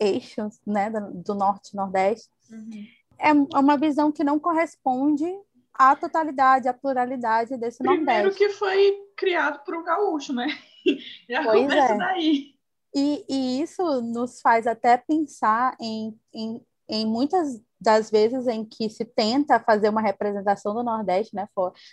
eixo, 0.00 0.48
né, 0.66 0.90
do, 0.90 1.22
do 1.22 1.34
Norte 1.36 1.70
e 1.72 1.76
Nordeste, 1.76 2.28
uhum. 2.50 2.84
é 3.16 3.32
uma 3.60 3.78
visão 3.78 4.10
que 4.10 4.24
não 4.24 4.40
corresponde 4.40 5.24
à 5.72 5.94
totalidade, 5.94 6.66
à 6.66 6.74
pluralidade 6.74 7.56
desse 7.56 7.78
Primeiro 7.78 8.04
Nordeste. 8.04 8.36
Primeiro 8.36 8.36
que 8.36 8.58
foi 8.58 8.92
criado 9.16 9.62
por 9.64 9.76
um 9.76 9.84
gaúcho, 9.84 10.32
né? 10.32 10.48
Já 11.30 11.44
pois 11.44 11.62
começa 11.62 11.94
é. 11.94 11.98
daí. 11.98 12.55
E, 12.98 13.26
e 13.28 13.60
isso 13.60 14.00
nos 14.00 14.40
faz 14.40 14.66
até 14.66 14.96
pensar 14.96 15.76
em, 15.78 16.18
em, 16.32 16.64
em 16.88 17.06
muitas 17.06 17.60
das 17.78 18.10
vezes 18.10 18.46
em 18.46 18.64
que 18.64 18.88
se 18.88 19.04
tenta 19.04 19.60
fazer 19.60 19.90
uma 19.90 20.00
representação 20.00 20.72
do 20.72 20.82
Nordeste, 20.82 21.36
né, 21.36 21.46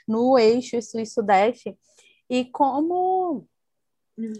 no 0.07 0.39
eixo 0.39 0.81
sul 0.81 1.01
e 1.01 1.05
sudeste, 1.05 1.77
e 2.29 2.45
como 2.45 3.45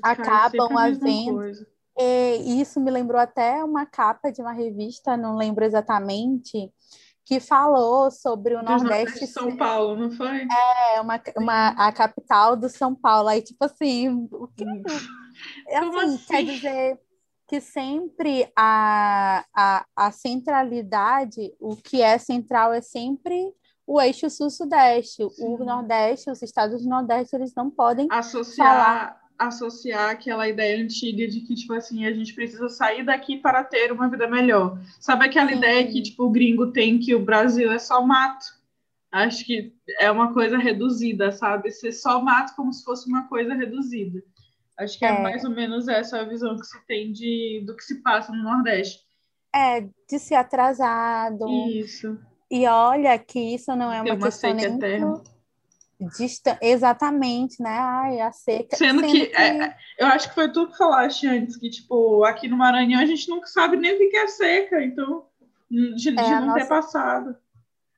acabam 0.02 0.78
havendo. 0.78 1.42
E 2.00 2.62
isso 2.62 2.80
me 2.80 2.90
lembrou 2.90 3.20
até 3.20 3.62
uma 3.62 3.86
capa 3.86 4.32
de 4.32 4.42
uma 4.42 4.54
revista, 4.54 5.18
não 5.18 5.36
lembro 5.36 5.66
exatamente, 5.66 6.72
que 7.26 7.40
falou 7.40 8.12
sobre 8.12 8.56
o 8.56 8.62
Nordeste. 8.62 9.22
De 9.22 9.28
São 9.28 9.56
Paulo, 9.56 9.96
não 9.96 10.12
foi? 10.12 10.46
É, 10.94 11.02
uma, 11.02 11.22
uma, 11.38 11.68
a 11.70 11.92
capital 11.92 12.56
do 12.56 12.70
São 12.70 12.94
Paulo. 12.94 13.30
Aí, 13.30 13.42
tipo 13.42 13.64
assim, 13.64 14.28
o 14.32 14.48
que. 14.48 14.64
Assim, 14.64 15.98
assim, 15.98 16.18
quer 16.28 16.44
dizer 16.44 17.00
que 17.48 17.62
sempre 17.62 18.52
a, 18.56 19.46
a, 19.56 19.86
a 19.96 20.12
centralidade, 20.12 21.54
o 21.60 21.76
que 21.76 22.02
é 22.02 22.18
central 22.18 22.74
é 22.74 22.82
sempre 22.82 23.54
o 23.86 24.02
eixo 24.02 24.30
sul-sudeste. 24.30 25.24
O 25.40 25.58
Nordeste, 25.64 26.30
os 26.30 26.42
estados 26.42 26.84
do 26.84 26.90
Nordeste, 26.90 27.36
eles 27.36 27.54
não 27.56 27.70
podem 27.70 28.08
associar 28.10 28.68
falar... 28.68 29.23
associar 29.48 30.12
aquela 30.12 30.48
ideia 30.48 30.84
antiga 30.84 31.28
de 31.28 31.42
que 31.42 31.56
tipo 31.56 31.74
assim 31.74 32.06
a 32.06 32.14
gente 32.14 32.34
precisa 32.34 32.70
sair 32.70 33.04
daqui 33.04 33.38
para 33.38 33.64
ter 33.64 33.92
uma 33.92 34.10
vida 34.10 34.28
melhor. 34.28 34.80
Sabe 35.00 35.26
aquela 35.26 35.50
Sim. 35.50 35.58
ideia 35.58 35.88
que 35.88 36.02
tipo 36.02 36.24
o 36.24 36.30
gringo 36.30 36.72
tem 36.72 37.00
que 37.00 37.16
o 37.16 37.24
Brasil 37.24 37.72
é 37.72 37.80
só 37.80 38.02
mato? 38.06 38.46
Acho 39.12 39.46
que 39.46 39.74
é 40.00 40.10
uma 40.10 40.34
coisa 40.34 40.58
reduzida, 40.58 41.32
sabe? 41.32 41.72
Ser 41.72 41.92
só 41.92 42.20
mato 42.20 42.56
como 42.56 42.74
se 42.74 42.84
fosse 42.84 43.08
uma 43.08 43.28
coisa 43.28 43.54
reduzida. 43.54 44.24
Acho 44.78 44.98
que 44.98 45.06
é, 45.06 45.10
é, 45.10 45.22
mais 45.22 45.44
ou 45.44 45.52
menos 45.52 45.88
essa 45.88 46.20
a 46.20 46.24
visão 46.24 46.58
que 46.58 46.66
se 46.66 46.84
tem 46.88 47.12
de, 47.12 47.64
do 47.66 47.76
que 47.76 47.84
se 47.84 48.02
passa 48.02 48.32
no 48.32 48.42
Nordeste. 48.42 49.02
É, 49.56 49.82
de 49.82 50.18
ser 50.18 50.36
atrasado. 50.36 51.48
Isso. 51.70 52.18
E 52.50 52.68
olha 52.68 53.18
que 53.20 53.40
isso 53.40 53.76
não 53.76 53.92
é 53.92 54.02
uma, 54.02 54.14
uma 54.14 54.26
questão 54.26 54.54
nem 54.54 54.80
Dista... 56.18 56.58
Exatamente, 56.62 57.62
né? 57.62 57.78
Ai, 57.78 58.22
a 58.22 58.32
seca. 58.32 58.76
Sendo, 58.76 59.02
Sendo 59.02 59.12
que, 59.12 59.28
que... 59.28 59.36
É, 59.36 59.76
eu 59.98 60.08
acho 60.08 60.30
que 60.30 60.36
foi 60.36 60.52
tu 60.52 60.68
que 60.68 60.78
falaste 60.78 61.28
antes, 61.28 61.56
que, 61.58 61.70
tipo, 61.70 62.24
aqui 62.24 62.48
no 62.48 62.58
Maranhão 62.58 63.02
a 63.02 63.06
gente 63.06 63.30
nunca 63.30 63.48
sabe 63.48 63.78
nem 63.78 63.96
o 63.96 64.10
que 64.10 64.18
é 64.18 64.28
seca, 64.28 64.84
então, 64.84 65.26
de, 65.70 65.96
de 65.96 66.10
é, 66.10 66.14
não 66.14 66.48
nossa... 66.48 66.60
ter 66.60 66.68
passado 66.68 67.38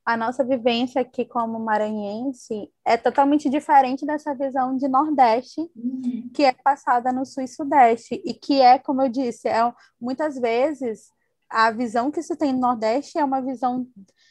a 0.06 0.16
nossa 0.16 0.44
vivência 0.44 1.02
aqui 1.02 1.26
como 1.26 1.60
maranhense 1.60 2.70
é 2.86 2.96
totalmente 2.96 3.50
diferente 3.50 4.06
dessa 4.06 4.36
visão 4.36 4.78
de 4.78 4.88
Nordeste 4.88 5.60
uhum. 5.76 6.30
que 6.32 6.44
é 6.44 6.54
passada 6.54 7.12
no 7.12 7.26
Sul 7.26 7.44
e 7.44 7.48
Sudeste 7.48 8.22
e 8.24 8.34
que 8.34 8.62
é, 8.62 8.78
como 8.78 9.02
eu 9.02 9.10
disse, 9.10 9.48
é 9.48 9.74
muitas 10.00 10.38
vezes 10.38 11.10
a 11.50 11.72
visão 11.72 12.12
que 12.12 12.22
se 12.22 12.36
tem 12.36 12.54
no 12.54 12.60
Nordeste 12.60 13.18
é 13.18 13.26
uma 13.26 13.42
visão 13.42 13.88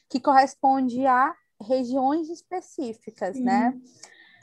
que 0.09 0.21
corresponde 0.21 1.05
a 1.07 1.35
regiões 1.67 2.29
específicas, 2.29 3.39
né? 3.39 3.75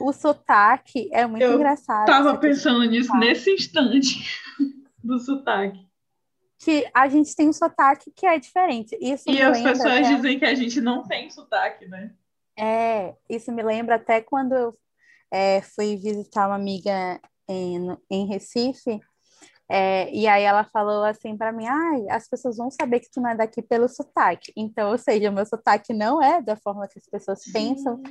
O 0.00 0.12
sotaque 0.12 1.08
é 1.12 1.26
muito 1.26 1.42
eu 1.42 1.54
engraçado. 1.54 2.08
Estava 2.08 2.36
pensando 2.36 2.82
nisso 2.84 3.14
nesse 3.16 3.50
instante 3.52 4.18
do 5.02 5.18
sotaque 5.18 5.92
que 6.62 6.88
a 6.94 7.08
gente 7.08 7.34
tem 7.34 7.48
um 7.48 7.52
sotaque 7.52 8.12
que 8.14 8.24
é 8.24 8.38
diferente. 8.38 8.96
Isso 9.00 9.28
e 9.28 9.42
as 9.42 9.60
pessoas 9.60 10.06
até... 10.06 10.14
dizem 10.14 10.38
que 10.38 10.44
a 10.44 10.54
gente 10.54 10.80
não 10.80 11.02
tem 11.02 11.28
sotaque, 11.28 11.86
né? 11.88 12.12
É, 12.56 13.14
isso 13.28 13.50
me 13.50 13.62
lembra 13.62 13.96
até 13.96 14.20
quando 14.20 14.52
eu 14.52 14.78
é, 15.30 15.60
fui 15.60 15.96
visitar 15.96 16.46
uma 16.46 16.54
amiga 16.54 17.20
em, 17.48 17.96
em 18.08 18.26
Recife, 18.26 19.00
é, 19.68 20.12
e 20.14 20.26
aí 20.26 20.42
ela 20.42 20.64
falou 20.64 21.04
assim 21.04 21.36
para 21.36 21.52
mim, 21.52 21.66
ai, 21.66 22.08
as 22.10 22.28
pessoas 22.28 22.56
vão 22.56 22.70
saber 22.70 23.00
que 23.00 23.10
tu 23.10 23.20
não 23.20 23.30
é 23.30 23.36
daqui 23.36 23.62
pelo 23.62 23.88
sotaque. 23.88 24.52
Então, 24.56 24.90
ou 24.90 24.98
seja, 24.98 25.30
o 25.30 25.32
meu 25.32 25.46
sotaque 25.46 25.92
não 25.92 26.22
é 26.22 26.42
da 26.42 26.56
forma 26.56 26.88
que 26.88 26.98
as 26.98 27.06
pessoas 27.06 27.40
pensam, 27.52 28.02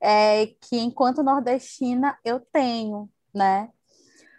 é, 0.00 0.46
que 0.46 0.78
enquanto 0.78 1.22
nordestina 1.22 2.16
eu 2.24 2.40
tenho, 2.40 3.08
né? 3.34 3.68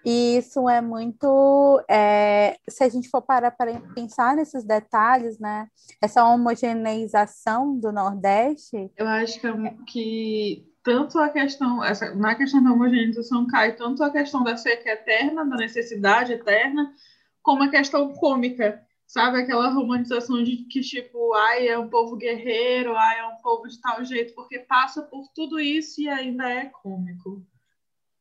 E 0.06 0.38
isso 0.38 0.70
é 0.70 0.80
muito. 0.80 1.84
É, 1.90 2.58
se 2.70 2.84
a 2.84 2.90
gente 2.90 3.10
for 3.10 3.22
parar 3.22 3.52
para 3.52 3.80
pensar 3.94 4.36
nesses 4.36 4.64
detalhes, 4.64 5.38
né? 5.40 5.68
Essa 6.02 6.24
homogeneização 6.24 7.78
do 7.78 7.92
Nordeste. 7.92 8.90
Eu 8.96 9.08
acho 9.08 9.40
que, 9.42 9.48
é 9.48 9.76
que 9.86 10.69
tanto 10.84 11.20
a 11.20 11.30
questão, 11.30 11.84
essa, 11.84 12.14
na 12.16 12.36
questão 12.36 12.64
da 12.64 12.72
homogeneização 12.72 13.48
cai 13.48 13.76
tanto 13.76 14.04
a 14.04 14.10
questão 14.10 14.44
da 14.44 14.56
seca 14.58 14.90
eterna, 14.90 15.46
da 15.46 15.58
necessidade 15.58 16.34
eterna, 16.34 16.94
como 17.42 17.64
a 17.64 17.70
questão 17.70 18.14
cômica. 18.14 18.86
Sabe, 19.06 19.40
aquela 19.40 19.70
romantização 19.70 20.44
de 20.44 20.58
que, 20.66 20.82
tipo, 20.82 21.34
ai, 21.34 21.68
é 21.68 21.80
um 21.80 21.90
povo 21.90 22.16
guerreiro, 22.16 22.96
ai, 22.96 23.20
é 23.20 23.26
um 23.26 23.38
povo 23.38 23.68
de 23.68 23.82
tal 23.82 24.06
jeito, 24.06 24.36
porque 24.36 24.60
passa 24.60 25.02
por 25.02 25.28
tudo 25.34 25.60
isso 25.60 26.00
e 26.00 26.08
ainda 26.08 26.48
é 26.48 26.66
cômico. 26.66 27.44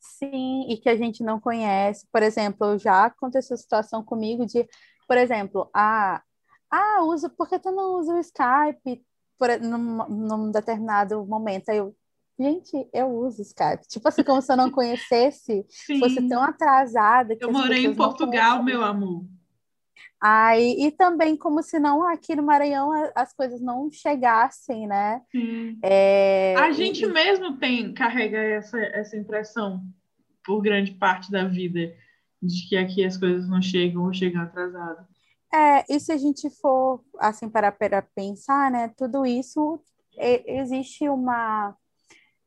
Sim, 0.00 0.64
e 0.66 0.78
que 0.78 0.88
a 0.88 0.96
gente 0.96 1.22
não 1.22 1.38
conhece. 1.38 2.06
Por 2.10 2.22
exemplo, 2.22 2.78
já 2.78 3.04
aconteceu 3.04 3.56
situação 3.58 4.02
comigo 4.02 4.46
de, 4.46 4.66
por 5.06 5.18
exemplo, 5.18 5.68
ah, 5.74 6.22
ah, 6.70 7.02
usa, 7.02 7.28
por 7.28 7.48
que 7.48 7.58
tu 7.58 7.70
não 7.70 7.98
usa 7.98 8.14
o 8.14 8.18
Skype 8.18 9.04
por, 9.38 9.48
num, 9.60 10.08
num 10.08 10.50
determinado 10.50 11.24
momento? 11.26 11.68
Aí 11.68 11.78
eu, 11.78 11.94
gente, 12.38 12.88
eu 12.92 13.08
uso 13.08 13.42
Skype. 13.42 13.86
Tipo 13.88 14.08
assim, 14.08 14.22
como 14.22 14.40
se 14.40 14.52
eu 14.52 14.56
não 14.56 14.70
conhecesse, 14.70 15.64
Sim. 15.68 15.98
fosse 15.98 16.28
tão 16.28 16.42
atrasada. 16.42 17.36
eu 17.38 17.52
morei 17.52 17.84
em 17.84 17.94
Portugal, 17.94 18.62
meu 18.62 18.82
amor. 18.82 19.24
Aí, 20.20 20.84
e 20.84 20.90
também 20.90 21.36
como 21.36 21.62
se 21.62 21.78
não 21.78 22.02
aqui 22.02 22.34
no 22.34 22.42
Maranhão 22.42 22.90
as 23.14 23.32
coisas 23.32 23.60
não 23.60 23.88
chegassem, 23.90 24.86
né? 24.86 25.22
É, 25.82 26.56
a 26.58 26.72
gente 26.72 27.04
e... 27.04 27.06
mesmo 27.06 27.56
tem, 27.56 27.94
carrega 27.94 28.36
essa, 28.36 28.78
essa 28.78 29.16
impressão 29.16 29.80
por 30.44 30.60
grande 30.60 30.92
parte 30.92 31.30
da 31.30 31.44
vida 31.44 31.94
de 32.42 32.68
que 32.68 32.76
aqui 32.76 33.04
as 33.04 33.16
coisas 33.16 33.48
não 33.48 33.62
chegam 33.62 34.04
ou 34.04 34.12
chegam 34.12 34.42
atrasadas. 34.42 35.06
É, 35.54 35.84
e 35.88 36.00
se 36.00 36.10
a 36.10 36.16
gente 36.16 36.50
for 36.50 37.00
assim 37.18 37.48
para, 37.48 37.72
pensar, 38.02 38.70
né? 38.70 38.92
Tudo 38.96 39.24
isso 39.24 39.80
existe 40.18 41.08
uma 41.08 41.76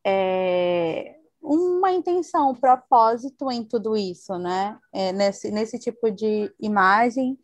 é, 0.05 1.15
uma 1.41 1.91
intenção, 1.91 2.51
um 2.51 2.55
propósito 2.55 3.51
em 3.51 3.63
tudo 3.63 3.98
isso, 3.98 4.38
né? 4.38 4.77
É, 4.93 5.12
nesse, 5.12 5.51
nesse 5.51 5.79
tipo 5.79 6.12
de 6.12 6.53
imagem, 6.60 7.38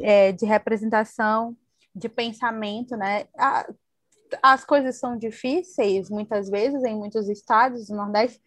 é, 0.00 0.32
de 0.32 0.46
representação, 0.46 1.56
de 1.94 2.08
pensamento, 2.08 2.96
né? 2.96 3.26
A, 3.36 3.68
as 4.42 4.64
coisas 4.64 4.98
são 4.98 5.16
difíceis, 5.16 6.10
muitas 6.10 6.48
vezes, 6.48 6.82
em 6.84 6.96
muitos 6.96 7.28
estados 7.28 7.86
do 7.88 7.96
Nordeste, 7.96 8.40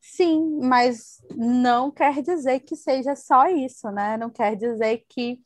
sim, 0.00 0.58
mas 0.62 1.20
não 1.34 1.90
quer 1.90 2.22
dizer 2.22 2.60
que 2.60 2.76
seja 2.76 3.16
só 3.16 3.48
isso, 3.48 3.90
né? 3.90 4.16
Não 4.16 4.30
quer 4.30 4.54
dizer 4.56 5.04
que 5.08 5.40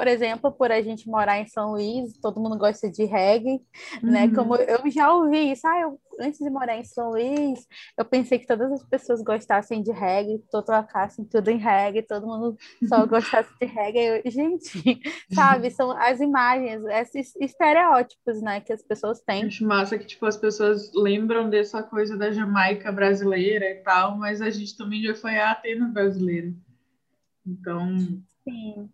por 0.00 0.08
exemplo, 0.08 0.50
por 0.50 0.72
a 0.72 0.80
gente 0.80 1.06
morar 1.06 1.38
em 1.40 1.46
São 1.46 1.72
Luís, 1.72 2.16
todo 2.22 2.40
mundo 2.40 2.56
gosta 2.56 2.90
de 2.90 3.04
reggae, 3.04 3.60
né? 4.02 4.22
uhum. 4.24 4.28
né? 4.28 4.34
Como 4.34 4.56
eu 4.56 4.90
já 4.90 5.12
ouvi 5.12 5.52
isso, 5.52 5.68
ah, 5.68 5.78
eu, 5.78 6.00
antes 6.18 6.38
de 6.38 6.48
morar 6.48 6.74
em 6.78 6.84
São 6.84 7.10
Luís, 7.10 7.68
eu 7.98 8.04
pensei 8.06 8.38
que 8.38 8.46
todas 8.46 8.72
as 8.72 8.82
pessoas 8.82 9.22
gostassem 9.22 9.82
de 9.82 9.92
reggae, 9.92 10.42
tocassem 10.50 11.22
tudo 11.26 11.50
em 11.50 11.58
reggae, 11.58 12.00
todo 12.00 12.26
mundo 12.26 12.56
só 12.88 13.04
gostasse 13.04 13.50
de 13.60 13.66
reggae. 13.66 14.22
Eu, 14.24 14.30
gente, 14.30 15.02
sabe, 15.34 15.70
são 15.70 15.90
as 15.90 16.18
imagens, 16.18 16.82
esses 16.86 17.36
estereótipos, 17.36 18.40
né, 18.40 18.62
que 18.62 18.72
as 18.72 18.82
pessoas 18.82 19.20
têm. 19.20 19.44
Acho 19.44 19.66
massa 19.66 19.98
que, 19.98 20.06
tipo, 20.06 20.24
as 20.24 20.38
pessoas 20.38 20.90
lembram 20.94 21.50
dessa 21.50 21.82
coisa 21.82 22.16
da 22.16 22.30
Jamaica 22.30 22.90
brasileira 22.90 23.66
e 23.66 23.82
tal, 23.82 24.16
mas 24.16 24.40
a 24.40 24.48
gente 24.48 24.74
também 24.78 25.02
já 25.02 25.14
foi 25.14 25.36
a 25.36 25.50
Atenas 25.50 25.92
brasileira. 25.92 26.54
Então... 27.46 27.98
Sim. 28.48 28.88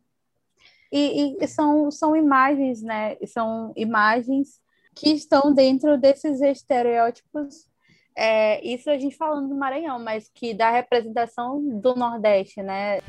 E, 0.98 1.36
e, 1.38 1.46
são, 1.46 1.90
são 1.90 2.16
imagens, 2.16 2.80
né? 2.80 3.16
São 3.26 3.70
imagens 3.76 4.62
que 4.94 5.10
estão 5.10 5.52
dentro 5.52 5.98
desses 5.98 6.40
estereótipos. 6.40 7.68
É, 8.16 8.66
isso 8.66 8.88
a 8.88 8.96
gente 8.96 9.14
falando 9.14 9.50
do 9.50 9.54
Maranhão, 9.54 10.02
mas 10.02 10.30
que 10.34 10.54
da 10.54 10.70
representação 10.70 11.62
do 11.80 11.94
Nordeste, 11.94 12.62
né? 12.62 13.00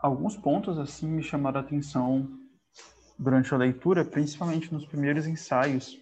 Alguns 0.00 0.36
pontos 0.36 0.76
assim 0.76 1.06
me 1.06 1.22
chamaram 1.22 1.60
a 1.60 1.62
atenção 1.62 2.28
durante 3.16 3.54
a 3.54 3.56
leitura, 3.56 4.04
principalmente 4.04 4.72
nos 4.74 4.84
primeiros 4.84 5.28
ensaios 5.28 5.96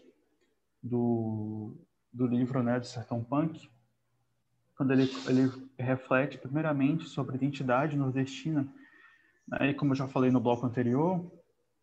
do, 0.82 1.76
do 2.10 2.26
livro, 2.26 2.62
né, 2.62 2.80
do 2.80 2.86
Sertão 2.86 3.22
Punk, 3.22 3.70
quando 4.76 4.92
ele, 4.92 5.10
ele 5.26 5.50
reflete 5.78 6.38
primeiramente 6.38 7.04
sobre 7.04 7.34
a 7.34 7.36
identidade 7.36 7.96
nordestina, 7.96 8.66
né? 9.48 9.70
e 9.70 9.74
como 9.74 9.92
eu 9.92 9.96
já 9.96 10.06
falei 10.06 10.30
no 10.30 10.40
bloco 10.40 10.66
anterior, 10.66 11.24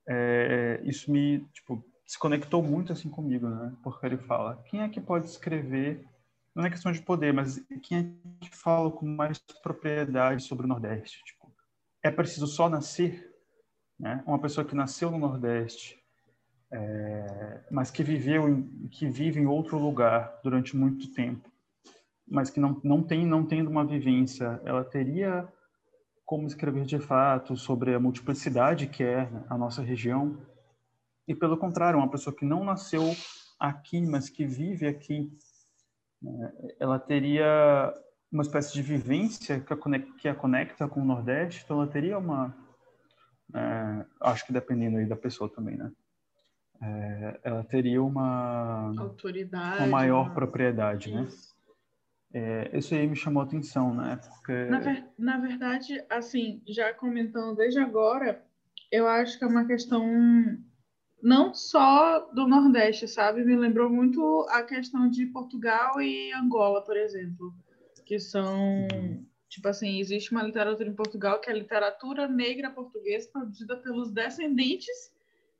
é, 0.08 0.79
isso 0.84 1.12
me 1.12 1.39
tipo, 1.53 1.84
se 2.06 2.19
conectou 2.19 2.62
muito 2.62 2.93
assim 2.93 3.10
comigo, 3.10 3.49
né? 3.49 3.73
Porque 3.82 4.06
ele 4.06 4.17
fala, 4.17 4.62
quem 4.67 4.82
é 4.82 4.89
que 4.89 5.01
pode 5.01 5.25
escrever, 5.25 6.06
não 6.53 6.65
é 6.65 6.69
questão 6.69 6.91
de 6.91 7.01
poder, 7.01 7.34
mas 7.34 7.60
quem 7.82 7.97
é 7.97 8.45
que 8.45 8.56
fala 8.56 8.91
com 8.91 9.06
mais 9.06 9.39
propriedade 9.63 10.43
sobre 10.43 10.65
o 10.65 10.69
Nordeste? 10.69 11.23
Tipo, 11.23 11.51
é 12.03 12.12
preciso 12.12 12.45
só 12.45 12.69
nascer, 12.69 13.34
né? 13.99 14.23
Uma 14.27 14.39
pessoa 14.39 14.65
que 14.65 14.75
nasceu 14.75 15.10
no 15.10 15.17
Nordeste, 15.17 15.97
é, 16.71 17.63
mas 17.71 17.89
que 17.89 18.03
viveu, 18.03 18.67
que 18.91 19.08
vive 19.08 19.39
em 19.39 19.47
outro 19.47 19.79
lugar 19.79 20.39
durante 20.43 20.75
muito 20.75 21.12
tempo, 21.13 21.49
mas 22.34 22.50
que 22.50 22.60
não, 22.60 22.82
não 22.84 23.04
tem 23.04 23.28
não 23.28 23.46
tendo 23.46 23.69
uma 23.69 23.86
vivência, 23.86 24.60
ela 24.65 24.84
teria 24.84 25.48
como 26.26 26.48
escrever 26.48 26.84
de 26.84 26.98
fato 26.98 27.56
sobre 27.56 27.93
a 27.93 28.00
multiplicidade 28.00 28.88
que 28.88 29.04
é 29.04 29.30
a 29.48 29.56
nossa 29.56 29.84
região. 29.84 30.36
E 31.28 31.36
pelo 31.36 31.56
contrário, 31.56 32.00
uma 32.00 32.10
pessoa 32.10 32.36
que 32.36 32.43
não 32.43 32.63
nasceu 32.63 33.04
aqui, 33.60 34.02
mas 34.02 34.30
que 34.30 34.48
vive 34.48 34.88
aqui, 34.88 35.32
né, 36.19 36.52
ela 36.80 36.98
teria 36.98 37.93
uma 38.32 38.41
espécie 38.41 38.74
de 38.74 38.82
vivência 38.82 39.60
que 39.60 39.72
a 39.72 39.78
conecta, 39.78 40.12
que 40.17 40.28
a 40.28 40.34
conecta 40.34 40.88
com 40.88 41.02
o 41.02 41.06
Nordeste, 41.06 41.62
então 41.63 41.78
ela 41.78 41.88
teria 41.88 42.17
uma, 42.17 42.52
é, 43.54 44.06
acho 44.22 44.48
que 44.48 44.52
dependendo 44.52 44.98
aí 44.98 45.06
da 45.06 45.15
pessoa 45.15 45.48
também, 45.54 45.78
né? 45.78 45.91
É, 46.82 47.39
ela 47.43 47.63
teria 47.63 48.02
uma 48.02 48.91
autoridade, 48.98 49.78
uma 49.78 49.88
maior 49.88 50.30
né? 50.30 50.34
propriedade, 50.34 51.13
né? 51.13 51.28
É, 52.34 52.76
isso 52.76 52.96
aí 52.96 53.08
me 53.08 53.15
chamou 53.15 53.43
atenção, 53.43 53.93
né? 53.93 54.19
Porque... 54.28 54.65
Na, 54.65 54.80
ver, 54.80 55.06
na 55.19 55.38
verdade, 55.38 56.04
assim, 56.10 56.63
já 56.67 56.91
comentando 56.91 57.56
desde 57.56 57.80
agora, 57.80 58.43
eu 58.91 59.08
acho 59.08 59.38
que 59.38 59.43
é 59.43 59.48
uma 59.48 59.65
questão 59.65 60.04
não 61.22 61.54
só 61.54 62.19
do 62.34 62.48
Nordeste, 62.48 63.08
sabe? 63.08 63.46
Me 63.46 63.56
lembrou 63.56 63.89
muito 63.89 64.46
a 64.50 64.63
questão 64.63 65.08
de 65.10 65.28
Portugal 65.28 66.02
e 66.02 66.34
Angola, 66.34 66.84
por 66.84 66.98
exemplo, 66.98 67.54
que 68.04 68.19
são, 68.19 68.88
tipo 69.48 69.67
assim, 69.67 70.00
existe 70.00 70.32
uma 70.32 70.43
literatura 70.43 70.89
em 70.89 70.96
Portugal 70.96 71.39
que 71.39 71.50
é 71.50 71.54
a 71.54 71.58
literatura 71.58 72.28
negra 72.28 72.72
portuguesa 72.72 73.30
produzida 73.32 73.78
pelos 73.78 74.12
descendentes 74.12 75.13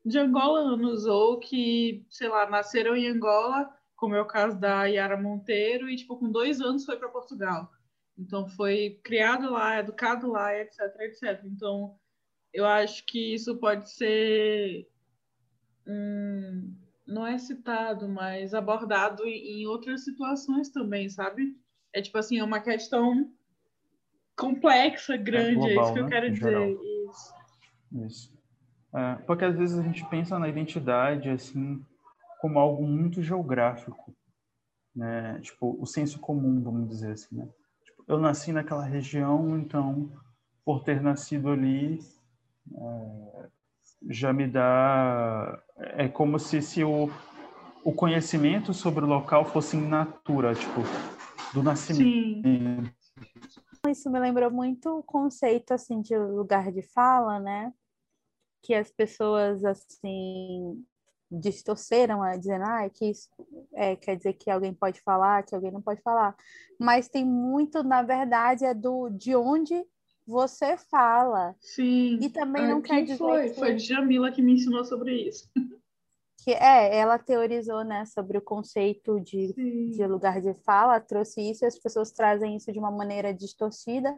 de 0.04 0.18
angolanos 0.18 1.06
ou 1.06 1.40
que, 1.40 2.06
sei 2.10 2.28
lá, 2.28 2.50
nasceram 2.50 2.96
em 2.96 3.08
Angola 3.08 3.72
como 4.04 4.16
é 4.16 4.22
o 4.22 4.26
caso 4.26 4.60
da 4.60 4.84
Yara 4.84 5.16
Monteiro, 5.16 5.90
e 5.90 5.96
tipo, 5.96 6.18
com 6.18 6.30
dois 6.30 6.60
anos 6.60 6.84
foi 6.84 6.98
para 6.98 7.08
Portugal. 7.08 7.72
Então 8.18 8.46
foi 8.50 9.00
criado 9.02 9.50
lá, 9.50 9.80
educado 9.80 10.30
lá, 10.30 10.54
etc, 10.60 10.82
etc. 11.00 11.42
Então 11.46 11.96
eu 12.54 12.66
acho 12.66 13.06
que 13.06 13.34
isso 13.34 13.56
pode 13.56 13.90
ser 13.90 14.86
hum, 15.88 16.76
não 17.08 17.26
é 17.26 17.38
citado, 17.38 18.10
mas 18.10 18.54
abordado 18.54 19.26
em 19.26 19.66
outras 19.68 20.04
situações 20.04 20.68
também, 20.68 21.08
sabe? 21.08 21.56
É 21.94 22.02
tipo 22.02 22.18
assim, 22.18 22.40
é 22.40 22.44
uma 22.44 22.60
questão 22.60 23.32
complexa, 24.36 25.16
grande, 25.16 25.52
é, 25.52 25.76
global, 25.76 25.78
é 25.78 25.82
isso 25.82 25.94
que 25.94 26.00
eu 26.00 26.04
né? 26.04 26.10
quero 26.10 26.28
em 26.28 26.34
dizer. 26.34 26.78
Isso. 27.10 27.34
isso. 28.06 28.34
É, 28.94 29.16
porque 29.26 29.46
às 29.46 29.56
vezes 29.56 29.80
a 29.80 29.82
gente 29.82 30.04
pensa 30.10 30.38
na 30.38 30.50
identidade 30.50 31.30
assim 31.30 31.82
como 32.44 32.60
algo 32.60 32.86
muito 32.86 33.22
geográfico, 33.22 34.14
né? 34.94 35.40
Tipo, 35.40 35.78
o 35.82 35.86
senso 35.86 36.20
comum, 36.20 36.62
vamos 36.62 36.90
dizer 36.90 37.14
assim, 37.14 37.38
né? 37.38 37.48
Tipo, 37.86 38.04
eu 38.06 38.20
nasci 38.20 38.52
naquela 38.52 38.84
região, 38.84 39.58
então, 39.58 40.12
por 40.66 40.84
ter 40.84 41.02
nascido 41.02 41.50
ali, 41.50 42.00
é, 42.76 43.50
já 44.10 44.34
me 44.34 44.46
dá... 44.46 45.58
É 45.78 46.10
como 46.10 46.38
se, 46.38 46.62
se 46.62 46.84
o, 46.84 47.10
o 47.82 47.94
conhecimento 47.94 48.74
sobre 48.74 49.06
o 49.06 49.08
local 49.08 49.46
fosse 49.46 49.78
in 49.78 49.88
natura, 49.88 50.54
tipo, 50.54 50.82
do 51.54 51.64
nascimento. 51.64 52.46
Sim. 52.46 52.84
Isso 53.88 54.12
me 54.12 54.20
lembrou 54.20 54.52
muito 54.52 54.98
o 54.98 55.02
conceito, 55.04 55.74
assim, 55.74 56.02
de 56.02 56.18
lugar 56.18 56.74
de 56.74 56.82
fala, 56.82 57.40
né? 57.40 57.74
Que 58.62 58.74
as 58.74 58.92
pessoas, 58.92 59.64
assim, 59.64 60.86
distorceram 61.40 62.22
a 62.22 62.36
dizendo 62.38 62.64
ah, 62.64 62.90
que 62.90 63.10
isso 63.10 63.30
é, 63.74 63.96
quer 63.96 64.16
dizer 64.16 64.34
que 64.34 64.50
alguém 64.50 64.74
pode 64.74 65.02
falar, 65.02 65.44
que 65.44 65.56
alguém 65.56 65.72
não 65.72 65.82
pode 65.82 66.02
falar. 66.02 66.36
Mas 66.80 67.10
tem 67.10 67.26
muito, 67.26 67.84
na 67.84 68.04
verdade, 68.04 68.66
é 68.66 68.74
do 68.74 69.10
de 69.10 69.36
onde 69.36 69.84
você 70.26 70.78
fala. 70.78 71.56
Sim. 71.60 72.20
E 72.22 72.30
também 72.30 72.68
não 72.68 72.82
quer 72.82 73.04
dizer. 73.04 73.18
Foi? 73.18 73.50
Que... 73.50 73.56
Foi 73.56 73.80
Jamila 73.80 74.32
que 74.32 74.42
me 74.42 74.54
ensinou 74.54 74.86
sobre 74.86 75.14
isso. 75.28 75.50
Que 76.46 76.52
é, 76.52 76.98
ela 76.98 77.18
teorizou, 77.18 77.86
né, 77.86 78.04
sobre 78.06 78.38
o 78.38 78.42
conceito 78.42 79.18
de, 79.22 79.54
de 79.90 80.06
lugar 80.06 80.42
de 80.42 80.54
fala, 80.66 81.00
trouxe 81.00 81.40
isso 81.40 81.64
e 81.64 81.68
as 81.68 81.80
pessoas 81.80 82.12
trazem 82.12 82.58
isso 82.58 82.70
de 82.70 82.78
uma 82.78 82.92
maneira 82.92 83.34
distorcida 83.34 84.14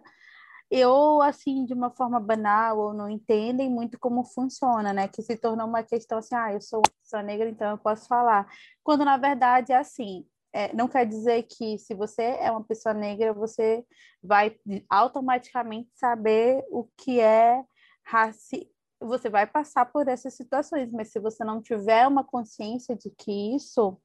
ou 0.72 1.22
assim 1.22 1.66
de 1.66 1.74
uma 1.74 1.92
forma 1.92 2.20
banal 2.20 2.80
ou 2.80 2.94
não 2.94 3.10
entendem 3.10 3.70
muito 3.70 4.00
como 4.00 4.24
funciona, 4.24 4.92
né? 4.94 5.08
Que 5.08 5.22
se 5.22 5.38
tornou 5.38 5.68
uma 5.68 5.84
questão 5.84 6.18
assim, 6.18 6.36
ah, 6.36 6.54
eu 6.54 6.62
sou, 6.62 6.82
sou 7.04 7.22
negra, 7.22 7.50
então 7.50 7.72
eu 7.72 7.78
posso 7.78 8.08
falar. 8.08 8.48
Quando 8.84 9.06
na 9.06 9.18
verdade 9.18 9.72
é 9.72 9.78
assim, 9.78 10.26
é, 10.54 10.74
não 10.74 10.88
quer 10.88 11.06
dizer 11.06 11.44
que 11.44 11.78
se 11.78 11.94
você 11.94 12.24
é 12.24 12.50
uma 12.52 12.64
pessoa 12.64 12.94
negra, 12.94 13.34
você 13.34 13.86
vai 14.24 14.58
automaticamente 14.90 15.90
saber 15.96 16.64
o 16.72 16.86
que 16.98 17.20
é 17.20 17.64
raci 18.04 18.70
você 19.00 19.30
vai 19.30 19.46
passar 19.46 19.86
por 19.86 20.08
essas 20.08 20.36
situações, 20.36 20.92
mas 20.92 21.12
se 21.12 21.20
você 21.20 21.44
não 21.44 21.62
tiver 21.62 22.08
uma 22.08 22.24
consciência 22.24 22.96
de 22.96 23.10
que 23.12 23.56
isso 23.56 24.00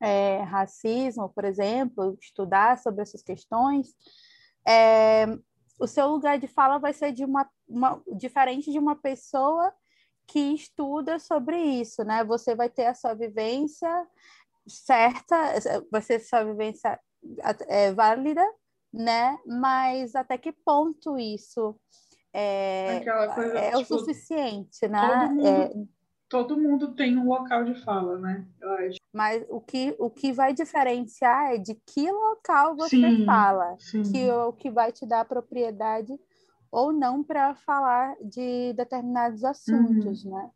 é 0.00 0.42
racismo, 0.42 1.28
por 1.28 1.44
exemplo, 1.44 2.16
estudar 2.20 2.78
sobre 2.78 3.02
essas 3.02 3.22
questões, 3.22 3.94
é, 4.66 5.26
o 5.78 5.86
seu 5.86 6.08
lugar 6.08 6.38
de 6.38 6.46
fala 6.46 6.78
vai 6.78 6.92
ser 6.92 7.12
de 7.12 7.24
uma, 7.24 7.48
uma 7.68 8.02
diferente 8.16 8.70
de 8.70 8.78
uma 8.78 8.96
pessoa 8.96 9.72
que 10.26 10.38
estuda 10.54 11.18
sobre 11.18 11.56
isso, 11.56 12.02
né? 12.04 12.24
Você 12.24 12.54
vai 12.54 12.68
ter 12.68 12.86
a 12.86 12.94
sua 12.94 13.14
vivência 13.14 14.06
certa, 14.66 15.36
vai 15.90 16.00
ser 16.00 16.20
sua 16.20 16.44
vivência 16.44 16.98
é, 17.68 17.92
válida, 17.92 18.44
né? 18.92 19.38
Mas 19.46 20.14
até 20.14 20.38
que 20.38 20.52
ponto 20.52 21.18
isso 21.18 21.78
é, 22.32 23.04
coisa, 23.34 23.58
é 23.58 23.70
tipo, 23.72 23.80
o 23.80 23.98
suficiente, 23.98 24.88
né? 24.88 25.08
Todo 25.08 25.30
mundo, 25.30 25.46
é, 25.46 25.72
todo 26.34 26.58
mundo 26.58 26.96
tem 26.96 27.16
um 27.16 27.28
local 27.28 27.62
de 27.62 27.76
fala, 27.84 28.18
né? 28.18 28.44
Eu 28.60 28.72
acho. 28.72 28.98
Mas 29.12 29.46
o 29.48 29.60
que, 29.60 29.94
o 30.00 30.10
que 30.10 30.32
vai 30.32 30.52
diferenciar 30.52 31.52
é 31.52 31.58
de 31.58 31.76
que 31.86 32.10
local 32.10 32.74
você 32.74 32.96
sim, 32.96 33.24
fala, 33.24 33.76
sim. 33.78 34.02
que 34.02 34.28
o 34.28 34.52
que 34.52 34.68
vai 34.68 34.90
te 34.90 35.06
dar 35.06 35.24
propriedade 35.24 36.12
ou 36.72 36.92
não 36.92 37.22
para 37.22 37.54
falar 37.54 38.16
de 38.20 38.72
determinados 38.72 39.44
assuntos, 39.44 40.24
uhum. 40.24 40.32
né? 40.32 40.50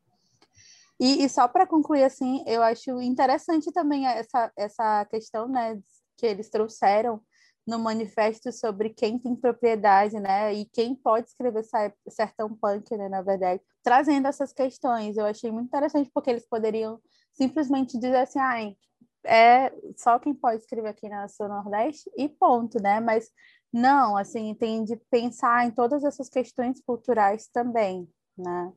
E, 0.98 1.24
e 1.24 1.28
só 1.28 1.46
para 1.46 1.64
concluir 1.64 2.02
assim, 2.02 2.42
eu 2.44 2.60
acho 2.60 3.00
interessante 3.00 3.70
também 3.70 4.04
essa, 4.04 4.50
essa 4.56 5.04
questão, 5.04 5.46
né, 5.46 5.78
que 6.16 6.26
eles 6.26 6.50
trouxeram 6.50 7.20
no 7.68 7.78
manifesto 7.78 8.50
sobre 8.50 8.88
quem 8.88 9.18
tem 9.18 9.36
propriedade, 9.36 10.18
né, 10.18 10.54
e 10.54 10.64
quem 10.64 10.94
pode 10.94 11.28
escrever 11.28 11.62
sertão 12.08 12.54
punk, 12.54 12.96
né, 12.96 13.10
na 13.10 13.20
verdade, 13.20 13.62
trazendo 13.82 14.26
essas 14.26 14.54
questões. 14.54 15.18
Eu 15.18 15.26
achei 15.26 15.50
muito 15.50 15.66
interessante 15.66 16.10
porque 16.14 16.30
eles 16.30 16.48
poderiam 16.48 16.98
simplesmente 17.34 17.98
dizer 17.98 18.16
assim, 18.16 18.38
ah, 18.38 18.74
é 19.22 19.70
só 19.96 20.18
quem 20.18 20.32
pode 20.32 20.62
escrever 20.62 20.88
aqui 20.88 21.10
na 21.10 21.28
Sul 21.28 21.46
Nordeste 21.46 22.10
e 22.16 22.26
ponto, 22.26 22.80
né? 22.80 23.00
Mas 23.00 23.30
não, 23.70 24.16
assim, 24.16 24.54
tem 24.54 24.82
de 24.82 24.96
pensar 25.10 25.66
em 25.66 25.70
todas 25.70 26.02
essas 26.04 26.30
questões 26.30 26.80
culturais 26.80 27.48
também, 27.52 28.08
né? 28.36 28.72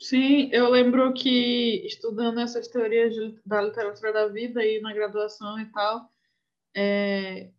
Sim, 0.00 0.48
eu 0.52 0.68
lembro 0.68 1.14
que 1.14 1.86
estudando 1.86 2.40
essas 2.40 2.66
teorias 2.66 3.14
da 3.46 3.62
literatura 3.62 4.12
da 4.12 4.26
vida 4.26 4.64
e 4.64 4.80
na 4.80 4.92
graduação 4.92 5.58
e 5.60 5.66
tal, 5.66 6.10
é, 6.74 7.50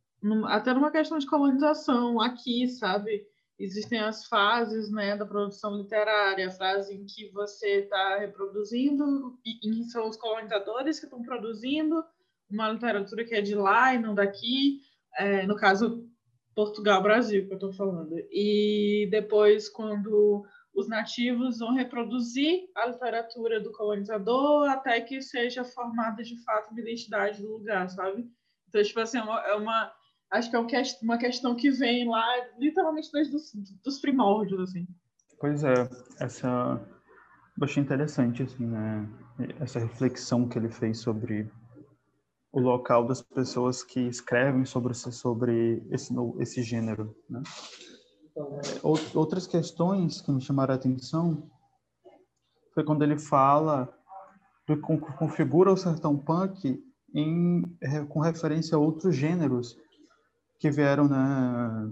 até 0.47 0.73
numa 0.73 0.91
questão 0.91 1.17
de 1.17 1.27
colonização 1.27 2.19
aqui, 2.19 2.67
sabe? 2.67 3.25
Existem 3.57 3.99
as 3.99 4.25
fases 4.25 4.89
né, 4.89 5.17
da 5.17 5.25
produção 5.25 5.77
literária, 5.77 6.47
a 6.47 6.51
fase 6.51 6.95
em 6.95 7.05
que 7.05 7.29
você 7.31 7.81
está 7.81 8.17
reproduzindo, 8.17 9.37
e, 9.45 9.83
são 9.85 10.07
os 10.07 10.15
colonizadores 10.15 10.99
que 10.99 11.05
estão 11.05 11.21
produzindo 11.21 12.03
uma 12.49 12.71
literatura 12.71 13.25
que 13.25 13.35
é 13.35 13.41
de 13.41 13.55
lá 13.55 13.93
e 13.93 13.99
não 13.99 14.15
daqui, 14.15 14.81
é, 15.17 15.45
no 15.45 15.55
caso, 15.55 16.09
Portugal, 16.55 17.03
Brasil, 17.03 17.45
que 17.45 17.53
eu 17.53 17.57
estou 17.57 17.73
falando. 17.73 18.15
E 18.31 19.07
depois, 19.11 19.69
quando 19.69 20.45
os 20.73 20.87
nativos 20.87 21.59
vão 21.59 21.73
reproduzir 21.73 22.69
a 22.75 22.87
literatura 22.87 23.59
do 23.59 23.71
colonizador 23.71 24.69
até 24.69 25.01
que 25.01 25.21
seja 25.21 25.63
formada 25.63 26.23
de 26.23 26.41
fato 26.43 26.71
uma 26.71 26.79
identidade 26.79 27.41
do 27.41 27.51
lugar, 27.51 27.89
sabe? 27.89 28.25
Então, 28.67 28.81
tipo 28.81 28.99
assim, 28.99 29.17
é 29.17 29.23
uma, 29.23 29.41
é 29.47 29.53
uma 29.55 29.91
acho 30.31 30.49
que 30.49 30.55
é 30.55 30.83
uma 31.01 31.17
questão 31.17 31.55
que 31.55 31.71
vem 31.71 32.07
lá 32.07 32.25
literalmente 32.57 33.11
desde 33.11 33.35
os 33.35 33.51
dos 33.83 33.99
primórdios, 33.99 34.59
assim. 34.61 34.87
Pois 35.39 35.63
é, 35.63 35.89
essa 36.19 36.79
eu 37.59 37.65
achei 37.65 37.83
interessante, 37.83 38.43
assim, 38.43 38.65
né? 38.65 39.07
Essa 39.59 39.79
reflexão 39.79 40.47
que 40.47 40.57
ele 40.57 40.69
fez 40.69 40.99
sobre 40.99 41.51
o 42.51 42.59
local 42.59 43.05
das 43.05 43.21
pessoas 43.21 43.83
que 43.83 43.99
escrevem 43.99 44.65
sobre, 44.65 44.93
sobre 44.93 45.83
esse, 45.91 46.13
esse 46.39 46.63
gênero, 46.63 47.15
né? 47.29 47.43
Outras 49.13 49.45
questões 49.45 50.21
que 50.21 50.31
me 50.31 50.39
chamaram 50.39 50.73
a 50.73 50.77
atenção 50.77 51.49
foi 52.73 52.83
quando 52.85 53.03
ele 53.03 53.19
fala 53.19 53.93
do 54.65 54.77
que 54.77 55.13
configura 55.17 55.73
o 55.73 55.77
sertão 55.77 56.17
punk 56.17 56.81
em, 57.13 57.63
com 58.07 58.19
referência 58.19 58.77
a 58.77 58.79
outros 58.79 59.15
gêneros 59.15 59.77
que 60.59 60.69
vieram 60.69 61.07
na 61.07 61.91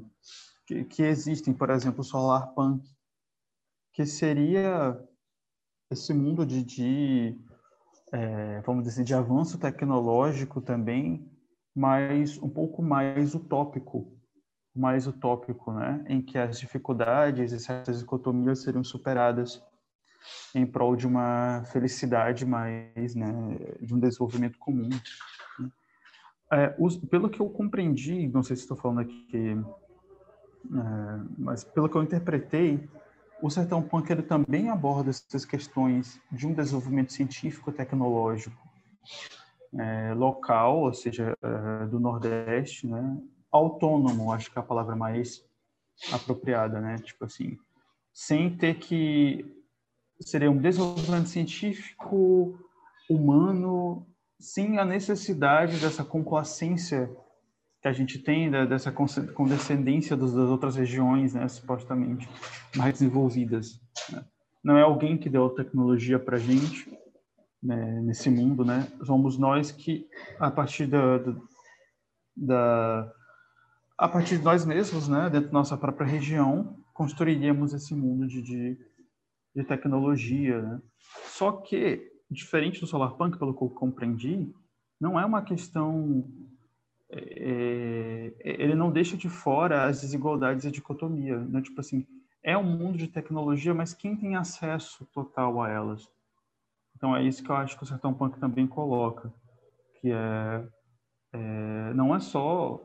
que, 0.66 0.84
que 0.84 1.04
existem, 1.04 1.54
por 1.54 1.70
exemplo, 1.70 2.02
o 2.02 2.04
solar 2.04 2.48
punk, 2.54 2.86
que 3.94 4.06
seria 4.06 5.02
esse 5.90 6.14
mundo 6.14 6.46
de, 6.46 6.62
de 6.62 7.40
é, 8.12 8.62
vamos 8.62 8.84
dizer, 8.84 9.04
de 9.04 9.14
avanço 9.14 9.58
tecnológico 9.58 10.62
também, 10.62 11.26
mas 11.74 12.38
um 12.38 12.50
pouco 12.50 12.82
mais 12.82 13.34
utópico, 13.34 14.14
mais 14.76 15.08
utópico, 15.08 15.72
né? 15.72 16.04
Em 16.08 16.22
que 16.22 16.38
as 16.38 16.60
dificuldades 16.60 17.52
e 17.52 17.60
certas 17.60 18.00
dicotomias 18.00 18.62
seriam 18.62 18.84
superadas 18.84 19.64
em 20.54 20.66
prol 20.66 20.96
de 20.96 21.08
uma 21.08 21.64
felicidade 21.72 22.46
mais, 22.46 23.16
né, 23.16 23.32
de 23.80 23.94
um 23.94 24.00
desenvolvimento 24.00 24.58
comum. 24.58 24.90
É, 26.52 26.76
os, 26.80 26.96
pelo 26.96 27.30
que 27.30 27.40
eu 27.40 27.50
compreendi, 27.50 28.28
não 28.28 28.42
sei 28.42 28.56
se 28.56 28.64
estou 28.64 28.78
falando 28.78 29.02
aqui, 29.02 29.58
é, 30.74 31.20
mas 31.38 31.64
pelo 31.64 31.90
que 31.90 31.96
eu 31.96 32.04
interpretei, 32.04 32.88
o 33.42 33.50
Sertão 33.50 33.82
Punk 33.82 34.10
ele 34.10 34.24
também 34.24 34.70
aborda 34.70 35.10
essas 35.10 35.46
questões 35.46 36.20
de 36.32 36.48
um 36.48 36.54
desenvolvimento 36.54 37.14
científico 37.14 37.72
tecnológico 37.72 38.58
é, 39.78 40.14
local, 40.14 40.82
ou 40.84 40.94
seja, 40.94 41.38
é, 41.42 41.86
do 41.88 42.00
Nordeste, 42.00 42.88
né? 42.88 43.18
autônomo, 43.52 44.32
acho 44.32 44.52
que 44.52 44.58
é 44.58 44.62
a 44.62 44.66
palavra 44.66 44.96
mais 44.96 45.44
apropriada, 46.12 46.80
né? 46.80 46.98
Tipo 46.98 47.26
assim, 47.26 47.58
sem 48.14 48.56
ter 48.56 48.76
que 48.76 49.46
seria 50.22 50.50
um 50.50 50.58
desenvolvimento 50.58 51.30
científico 51.30 52.58
humano 53.10 54.06
sem 54.40 54.78
a 54.78 54.86
necessidade 54.86 55.80
dessa 55.80 56.04
complacência 56.04 57.10
que 57.82 57.88
a 57.88 57.94
gente 57.94 58.20
tem, 58.20 58.50
dessa 58.52 58.92
condescendência 58.92 60.16
das 60.16 60.34
outras 60.34 60.76
regiões, 60.76 61.34
né, 61.34 61.48
supostamente 61.48 62.28
mais 62.76 62.94
desenvolvidas. 62.94 63.80
Né? 64.12 64.24
Não 64.64 64.78
é 64.78 64.82
alguém 64.82 65.18
que 65.18 65.30
deu 65.30 65.46
a 65.46 65.56
tecnologia 65.56 66.20
para 66.20 66.38
a 66.38 66.40
gente 66.40 66.92
né, 67.62 68.02
nesse 68.02 68.30
mundo, 68.30 68.64
né? 68.64 68.88
Somos 69.04 69.38
nós 69.38 69.72
que, 69.72 70.08
a 70.40 70.52
partir 70.52 70.88
da, 70.88 71.20
da, 72.36 73.14
a 73.98 74.08
partir 74.08 74.38
de 74.38 74.44
nós 74.44 74.66
mesmos, 74.66 75.08
né, 75.08 75.30
dentro 75.30 75.48
da 75.48 75.54
nossa 75.54 75.78
própria 75.78 76.08
região, 76.08 76.78
construiríamos 76.94 77.74
esse 77.74 77.96
mundo 77.96 78.28
de, 78.28 78.42
de, 78.42 78.78
de 79.56 79.64
tecnologia. 79.64 80.62
Né? 80.62 80.82
Só 81.26 81.52
que 81.52 82.17
diferente 82.30 82.80
do 82.80 82.88
Solarpunk, 82.88 83.38
pelo 83.38 83.54
que 83.54 83.64
eu 83.64 83.70
compreendi, 83.70 84.54
não 85.00 85.20
é 85.20 85.26
uma 85.26 85.42
questão. 85.42 86.28
É, 87.10 88.34
é, 88.44 88.64
ele 88.64 88.76
não 88.76 88.92
deixa 88.92 89.16
de 89.16 89.30
fora 89.30 89.86
as 89.86 90.02
desigualdades 90.02 90.66
e 90.66 90.68
a 90.68 90.72
dicotomia. 90.72 91.40
Né? 91.40 91.62
Tipo 91.62 91.80
assim, 91.80 92.06
é 92.44 92.58
um 92.58 92.64
mundo 92.64 92.98
de 92.98 93.08
tecnologia, 93.08 93.74
mas 93.74 93.94
quem 93.94 94.16
tem 94.16 94.36
acesso 94.36 95.06
total 95.14 95.62
a 95.62 95.70
elas? 95.70 96.10
Então 96.96 97.16
é 97.16 97.24
isso 97.24 97.44
que 97.44 97.50
eu 97.50 97.56
acho 97.56 97.78
que 97.78 97.84
o 97.84 97.86
Sertão 97.86 98.14
Punk 98.14 98.40
também 98.40 98.66
coloca, 98.68 99.32
que 100.02 100.12
é, 100.12 100.68
é 101.34 101.94
não 101.94 102.16
é 102.16 102.20
só 102.20 102.82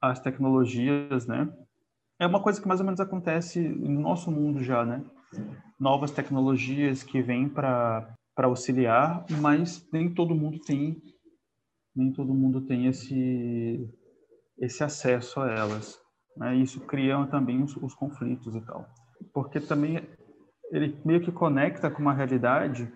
as 0.00 0.20
tecnologias, 0.20 1.26
né? 1.26 1.50
É 2.18 2.26
uma 2.26 2.42
coisa 2.42 2.60
que 2.60 2.68
mais 2.68 2.80
ou 2.80 2.86
menos 2.86 3.00
acontece 3.00 3.60
no 3.60 4.00
nosso 4.00 4.30
mundo 4.30 4.62
já, 4.62 4.84
né? 4.84 5.02
Novas 5.78 6.10
tecnologias 6.10 7.02
que 7.02 7.20
vêm 7.20 7.48
para 7.48 8.14
para 8.36 8.46
auxiliar, 8.46 9.24
mas 9.40 9.88
nem 9.90 10.12
todo 10.12 10.34
mundo 10.34 10.60
tem 10.60 11.02
nem 11.96 12.12
todo 12.12 12.34
mundo 12.34 12.60
tem 12.60 12.86
esse 12.86 13.90
esse 14.58 14.84
acesso 14.84 15.40
a 15.40 15.50
elas. 15.50 15.98
Né? 16.36 16.56
Isso 16.56 16.80
cria 16.80 17.26
também 17.26 17.62
os, 17.62 17.74
os 17.76 17.94
conflitos 17.94 18.54
e 18.54 18.60
tal, 18.60 18.86
porque 19.32 19.58
também 19.58 20.06
ele 20.70 21.00
meio 21.04 21.22
que 21.22 21.32
conecta 21.32 21.90
com 21.90 22.02
uma 22.02 22.12
realidade, 22.12 22.92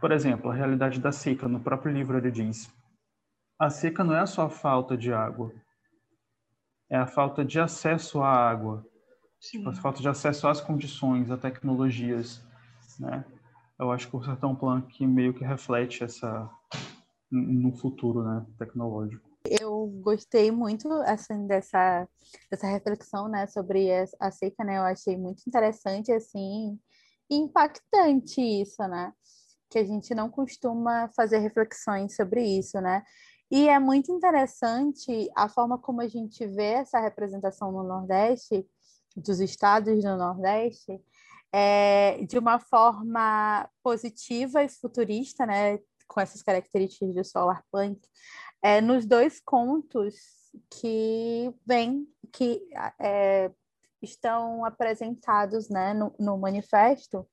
por 0.00 0.12
exemplo, 0.12 0.50
a 0.50 0.54
realidade 0.54 1.00
da 1.00 1.10
seca. 1.10 1.48
No 1.48 1.60
próprio 1.60 1.92
livro 1.92 2.16
ele 2.16 2.30
diz: 2.30 2.72
a 3.58 3.68
seca 3.68 4.04
não 4.04 4.16
é 4.16 4.24
só 4.26 4.42
a 4.42 4.50
falta 4.50 4.96
de 4.96 5.12
água, 5.12 5.52
é 6.88 6.96
a 6.96 7.06
falta 7.06 7.44
de 7.44 7.58
acesso 7.58 8.22
à 8.22 8.28
água, 8.28 8.86
tipo, 9.40 9.68
a 9.68 9.74
falta 9.74 10.00
de 10.00 10.08
acesso 10.08 10.46
às 10.46 10.60
condições, 10.60 11.32
a 11.32 11.36
tecnologias, 11.36 12.44
né? 13.00 13.24
Eu 13.78 13.90
acho 13.90 14.08
que 14.08 14.16
o 14.16 14.22
Sertão 14.22 14.54
Planck 14.54 15.06
meio 15.06 15.34
que 15.34 15.44
reflete 15.44 16.04
essa 16.04 16.50
no 17.30 17.72
futuro, 17.72 18.22
né, 18.22 18.46
tecnológico. 18.58 19.28
Eu 19.60 19.86
gostei 20.02 20.50
muito 20.50 20.90
assim 21.02 21.46
dessa 21.46 22.08
dessa 22.50 22.66
reflexão, 22.66 23.28
né, 23.28 23.46
sobre 23.46 23.88
a 24.20 24.30
seca, 24.30 24.64
né? 24.64 24.78
Eu 24.78 24.82
achei 24.82 25.16
muito 25.16 25.42
interessante 25.46 26.12
assim, 26.12 26.78
impactante 27.28 28.40
isso, 28.40 28.82
né? 28.88 29.12
Que 29.68 29.78
a 29.78 29.84
gente 29.84 30.14
não 30.14 30.30
costuma 30.30 31.08
fazer 31.08 31.38
reflexões 31.38 32.16
sobre 32.16 32.42
isso, 32.42 32.80
né? 32.80 33.02
E 33.50 33.68
é 33.68 33.78
muito 33.78 34.10
interessante 34.10 35.30
a 35.36 35.48
forma 35.48 35.78
como 35.78 36.00
a 36.00 36.08
gente 36.08 36.46
vê 36.46 36.72
essa 36.72 36.98
representação 36.98 37.70
no 37.70 37.82
Nordeste, 37.82 38.66
dos 39.16 39.40
estados 39.40 40.02
do 40.02 40.16
Nordeste, 40.16 41.00
é, 41.56 42.24
de 42.24 42.36
uma 42.36 42.58
forma 42.58 43.70
positiva 43.80 44.64
e 44.64 44.68
futurista, 44.68 45.46
né, 45.46 45.78
com 46.08 46.20
essas 46.20 46.42
características 46.42 47.14
do 47.14 47.24
solar 47.24 47.62
punk, 47.70 48.00
é, 48.60 48.80
nos 48.80 49.06
dois 49.06 49.38
contos 49.38 50.16
que 50.68 51.54
vem, 51.64 52.08
que 52.32 52.60
é, 53.00 53.52
estão 54.02 54.64
apresentados 54.64 55.68
né, 55.68 55.94
no, 55.94 56.12
no, 56.18 56.36
manifesto 56.36 57.24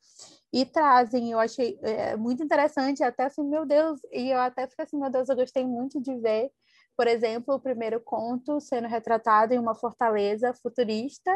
e 0.53 0.67
trazem, 0.67 1.31
eu 1.31 1.39
achei 1.39 1.79
é, 1.81 2.15
muito 2.15 2.43
interessante, 2.43 3.03
até 3.03 3.23
assim, 3.23 3.43
meu 3.43 3.65
Deus, 3.65 3.99
e 4.11 4.29
eu 4.29 4.39
até 4.39 4.67
fiquei 4.67 4.85
assim, 4.85 4.99
meu 4.99 5.09
Deus, 5.09 5.29
eu 5.29 5.35
gostei 5.35 5.65
muito 5.65 5.99
de 5.99 6.15
ver, 6.19 6.51
por 6.95 7.07
exemplo, 7.07 7.55
o 7.55 7.59
primeiro 7.59 7.99
conto 7.99 8.59
sendo 8.59 8.87
retratado 8.87 9.51
em 9.51 9.57
uma 9.57 9.73
fortaleza 9.73 10.53
futurista, 10.53 11.31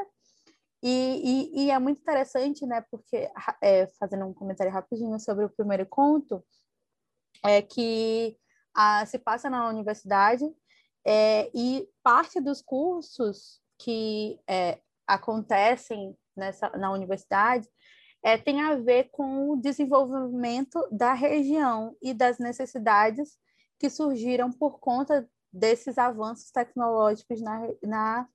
e, 0.81 1.51
e, 1.53 1.65
e, 1.65 1.71
é 1.71 1.79
muito 1.79 2.01
interessante, 2.01 2.65
né, 2.65 2.81
porque, 2.91 3.29
é, 3.61 3.88
fazendo 3.99 4.25
um 4.25 4.33
comentário 4.33 4.71
rapidinho 4.71 5.19
sobre 5.19 5.45
o 5.45 5.49
primeiro 5.49 5.85
conto, 5.85 6.43
é 7.43 7.61
que 7.61 8.38
a, 8.73 9.05
se 9.05 9.17
passa 9.17 9.49
na 9.49 9.67
universidade 9.67 10.45
é, 11.05 11.49
e 11.53 11.88
parte 12.03 12.41
dos 12.41 12.61
cursos 12.61 13.61
que 13.79 14.39
é, 14.47 14.79
acontecem 15.07 16.17
nessa, 16.35 16.69
na 16.71 16.91
universidade 16.91 17.69
é, 18.23 18.38
tem 18.38 18.61
a 18.61 18.75
ver 18.75 19.09
com 19.11 19.51
o 19.51 19.55
desenvolvimento 19.55 20.88
da 20.91 21.13
região 21.13 21.95
e 22.01 22.13
das 22.13 22.39
necessidades 22.39 23.38
que 23.79 23.89
surgiram 23.89 24.51
por 24.51 24.79
conta 24.79 25.29
desses 25.53 25.97
avanços 25.97 26.51
tecnológicos 26.51 27.39
na, 27.41 27.61
na 27.83 28.27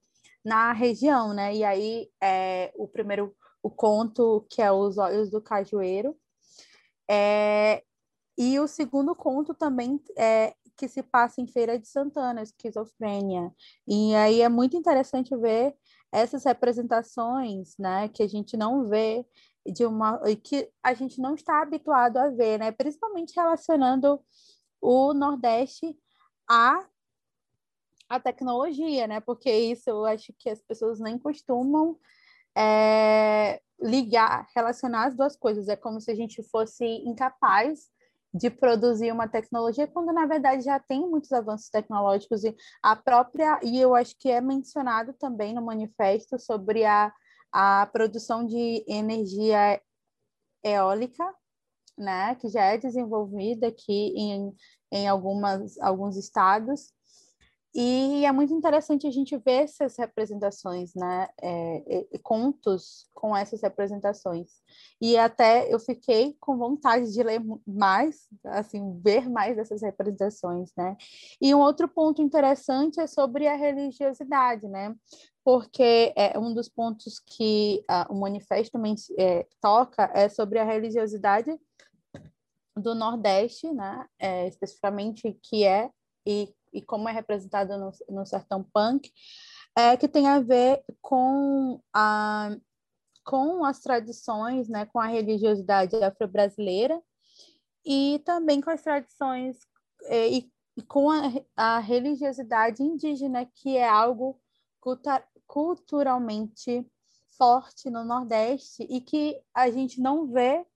na 0.45 0.73
região, 0.73 1.33
né? 1.35 1.55
E 1.55 1.65
aí 1.65 2.09
é, 2.23 2.73
o 2.77 2.89
primeiro 2.89 3.35
o 3.63 3.71
conto 3.71 4.47
que 4.51 4.63
é 4.63 4.73
Os 4.73 4.97
Olhos 4.97 5.31
do 5.31 5.41
Cajueiro, 5.41 6.17
é, 7.11 7.83
e 8.39 8.59
o 8.59 8.67
segundo 8.67 9.15
conto 9.15 9.53
também 9.53 10.01
é 10.17 10.55
que 10.77 10.89
se 10.89 11.03
passa 11.03 11.43
em 11.43 11.47
Feira 11.47 11.79
de 11.79 11.87
Santana, 11.87 12.41
Esquizofrênia. 12.41 13.53
E 13.87 14.15
aí 14.15 14.41
é 14.41 14.49
muito 14.49 14.77
interessante 14.77 15.37
ver 15.37 15.77
essas 16.11 16.45
representações, 16.45 17.77
né, 17.79 18.09
que 18.09 18.23
a 18.23 18.29
gente 18.29 18.57
não 18.57 18.89
vê 18.89 19.27
de 19.67 19.85
uma 19.85 20.19
que 20.43 20.71
a 20.83 20.95
gente 20.95 21.21
não 21.21 21.35
está 21.35 21.61
habituado 21.61 22.17
a 22.17 22.31
ver, 22.31 22.59
né, 22.59 22.73
principalmente 22.73 23.35
relacionando 23.37 24.21
o 24.81 25.13
Nordeste 25.13 25.95
a 26.49 26.87
a 28.11 28.19
tecnologia, 28.19 29.07
né? 29.07 29.21
Porque 29.21 29.51
isso 29.51 29.89
eu 29.89 30.05
acho 30.05 30.35
que 30.37 30.51
as 30.51 30.61
pessoas 30.61 30.99
nem 30.99 31.17
costumam 31.17 31.97
é, 32.59 33.61
ligar, 33.81 34.49
relacionar 34.55 35.07
as 35.07 35.17
duas 35.17 35.37
coisas. 35.37 35.69
É 35.69 35.77
como 35.77 36.01
se 36.01 36.11
a 36.11 36.15
gente 36.15 36.43
fosse 36.43 36.85
incapaz 36.85 37.89
de 38.33 38.51
produzir 38.51 39.13
uma 39.13 39.29
tecnologia 39.29 39.89
quando 39.89 40.13
na 40.13 40.25
verdade 40.25 40.63
já 40.63 40.79
tem 40.79 41.01
muitos 41.09 41.33
avanços 41.33 41.69
tecnológicos 41.69 42.45
e 42.45 42.55
a 42.81 42.95
própria 42.95 43.59
e 43.61 43.81
eu 43.81 43.93
acho 43.93 44.17
que 44.17 44.31
é 44.31 44.41
mencionado 44.41 45.13
também 45.15 45.53
no 45.53 45.61
manifesto 45.61 46.39
sobre 46.39 46.85
a, 46.85 47.13
a 47.53 47.89
produção 47.93 48.47
de 48.47 48.85
energia 48.87 49.83
eólica 50.65 51.29
né 51.99 52.37
que 52.37 52.49
já 52.49 52.67
é 52.67 52.79
desenvolvida 52.79 53.67
aqui 53.67 54.13
em, 54.17 54.55
em 54.93 55.09
algumas 55.09 55.77
alguns 55.81 56.17
estados 56.17 56.93
e 57.73 58.25
é 58.25 58.33
muito 58.33 58.53
interessante 58.53 59.07
a 59.07 59.11
gente 59.13 59.37
ver 59.37 59.63
essas 59.63 59.97
representações, 59.97 60.93
né? 60.95 61.29
É, 61.41 61.99
é, 62.15 62.19
contos 62.19 63.09
com 63.15 63.37
essas 63.37 63.63
representações. 63.63 64.49
E 65.01 65.17
até 65.17 65.73
eu 65.73 65.79
fiquei 65.79 66.37
com 66.41 66.57
vontade 66.57 67.13
de 67.13 67.23
ler 67.23 67.41
mais, 67.65 68.27
assim, 68.45 69.01
ver 69.01 69.31
mais 69.31 69.55
dessas 69.55 69.83
representações, 69.83 70.73
né? 70.77 70.97
E 71.41 71.55
um 71.55 71.61
outro 71.61 71.87
ponto 71.87 72.21
interessante 72.21 72.99
é 72.99 73.07
sobre 73.07 73.47
a 73.47 73.55
religiosidade, 73.55 74.67
né? 74.67 74.93
Porque 75.45 76.13
é 76.17 76.37
um 76.39 76.53
dos 76.53 76.69
pontos 76.69 77.21
que 77.21 77.85
o 78.09 78.15
manifesto 78.15 78.79
é, 79.17 79.47
toca 79.61 80.11
é 80.13 80.29
sobre 80.29 80.59
a 80.59 80.65
religiosidade 80.65 81.57
do 82.77 82.97
Nordeste, 82.97 83.73
né? 83.73 84.07
É, 84.19 84.49
especificamente 84.49 85.39
que 85.41 85.65
é 85.65 85.89
e 86.27 86.53
e 86.73 86.83
como 86.83 87.09
é 87.09 87.13
representado 87.13 87.77
no, 87.77 87.93
no 88.09 88.27
sertão 88.27 88.63
punk, 88.73 89.13
é 89.77 89.97
que 89.97 90.09
tem 90.09 90.27
a 90.29 90.41
ver 90.41 90.83
com 91.01 91.81
a 91.93 92.57
com 93.25 93.65
as 93.65 93.81
tradições, 93.81 94.69
né, 94.69 94.87
com 94.87 94.99
a 94.99 95.07
religiosidade 95.07 95.95
afro-brasileira 96.03 97.01
e 97.85 98.21
também 98.25 98.61
com 98.61 98.71
as 98.71 98.83
tradições 98.83 99.59
é, 100.05 100.29
e, 100.29 100.51
e 100.77 100.83
com 100.83 101.11
a, 101.11 101.31
a, 101.57 101.79
religiosidade 101.79 102.83
indígena, 102.83 103.47
que 103.47 103.77
é 103.77 103.89
algo 103.89 104.41
culturalmente 105.47 106.87
forte 107.37 107.91
no 107.91 108.05
Nordeste 108.05 108.87
e 108.89 109.01
que 109.01 109.41
a 109.55 109.71
gente 109.71 110.01
não 110.01 110.27
vê 110.27 110.67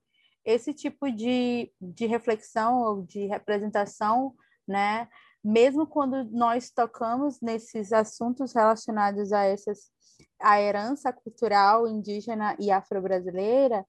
esse 0.44 0.74
tipo 0.74 1.10
de, 1.10 1.72
de 1.80 2.06
reflexão 2.06 2.82
ou 2.82 3.02
de 3.02 3.26
representação, 3.26 4.34
né, 4.68 5.08
mesmo 5.44 5.86
quando 5.86 6.24
nós 6.30 6.70
tocamos 6.70 7.40
nesses 7.40 7.92
assuntos 7.92 8.54
relacionados 8.54 9.32
a 9.32 9.44
essas 9.44 9.92
a 10.40 10.60
herança 10.60 11.12
cultural 11.12 11.86
indígena 11.86 12.56
e 12.58 12.70
afro-brasileira, 12.70 13.80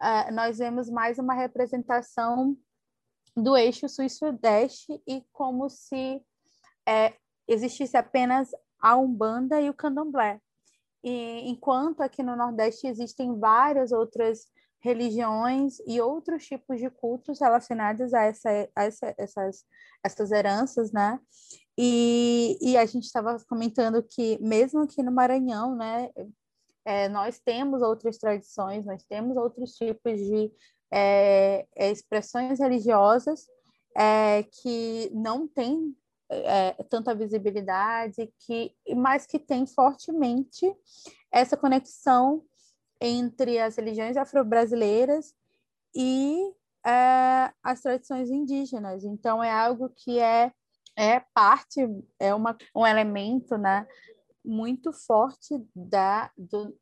uh, 0.00 0.32
nós 0.32 0.58
vemos 0.58 0.90
mais 0.90 1.18
uma 1.18 1.34
representação 1.34 2.56
do 3.36 3.56
eixo 3.56 3.88
sul-sudeste 3.88 5.00
e 5.06 5.24
como 5.32 5.68
se 5.68 6.20
é, 6.86 7.14
existisse 7.46 7.96
apenas 7.96 8.50
a 8.80 8.96
Umbanda 8.96 9.60
e 9.60 9.70
o 9.70 9.74
Candomblé. 9.74 10.40
E, 11.02 11.48
enquanto 11.48 12.02
aqui 12.02 12.22
no 12.22 12.36
Nordeste 12.36 12.86
existem 12.86 13.38
várias 13.38 13.92
outras 13.92 14.46
religiões 14.80 15.78
e 15.86 16.00
outros 16.00 16.44
tipos 16.46 16.78
de 16.78 16.88
cultos 16.90 17.38
relacionados 17.38 18.14
a, 18.14 18.24
essa, 18.24 18.68
a 18.74 18.84
essa, 18.84 19.14
essas, 19.18 19.64
essas 20.02 20.32
heranças, 20.32 20.90
né? 20.90 21.20
E, 21.76 22.58
e 22.60 22.76
a 22.76 22.84
gente 22.84 23.04
estava 23.04 23.36
comentando 23.48 24.02
que 24.02 24.38
mesmo 24.42 24.80
aqui 24.80 25.02
no 25.02 25.12
Maranhão, 25.12 25.76
né, 25.76 26.10
é, 26.84 27.08
nós 27.08 27.38
temos 27.38 27.82
outras 27.82 28.18
tradições, 28.18 28.84
nós 28.84 29.04
temos 29.04 29.36
outros 29.36 29.74
tipos 29.74 30.18
de 30.18 30.50
é, 30.90 31.66
é 31.76 31.90
expressões 31.90 32.58
religiosas 32.58 33.46
é, 33.96 34.42
que 34.42 35.10
não 35.14 35.46
têm 35.46 35.94
é, 36.30 36.72
tanta 36.84 37.14
visibilidade, 37.14 38.32
que, 38.40 38.74
mas 38.96 39.26
que 39.26 39.38
tem 39.38 39.66
fortemente 39.66 40.72
essa 41.32 41.56
conexão 41.56 42.44
entre 43.00 43.58
as 43.58 43.76
religiões 43.76 44.16
afro-brasileiras 44.16 45.34
e 45.94 46.52
é, 46.86 47.52
as 47.62 47.80
tradições 47.80 48.30
indígenas. 48.30 49.04
Então, 49.04 49.42
é 49.42 49.50
algo 49.50 49.88
que 49.90 50.18
é, 50.18 50.52
é 50.96 51.20
parte, 51.34 51.80
é 52.18 52.34
uma, 52.34 52.56
um 52.74 52.86
elemento 52.86 53.56
né, 53.56 53.86
muito 54.44 54.92
forte 54.92 55.64
da, 55.74 56.30
do, 56.36 56.76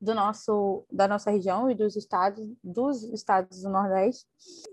do 0.00 0.14
nosso, 0.14 0.84
da 0.90 1.08
nossa 1.08 1.30
região 1.30 1.70
e 1.70 1.74
dos 1.74 1.96
estados, 1.96 2.46
dos 2.62 3.02
estados 3.04 3.62
do 3.62 3.70
Nordeste, 3.70 4.26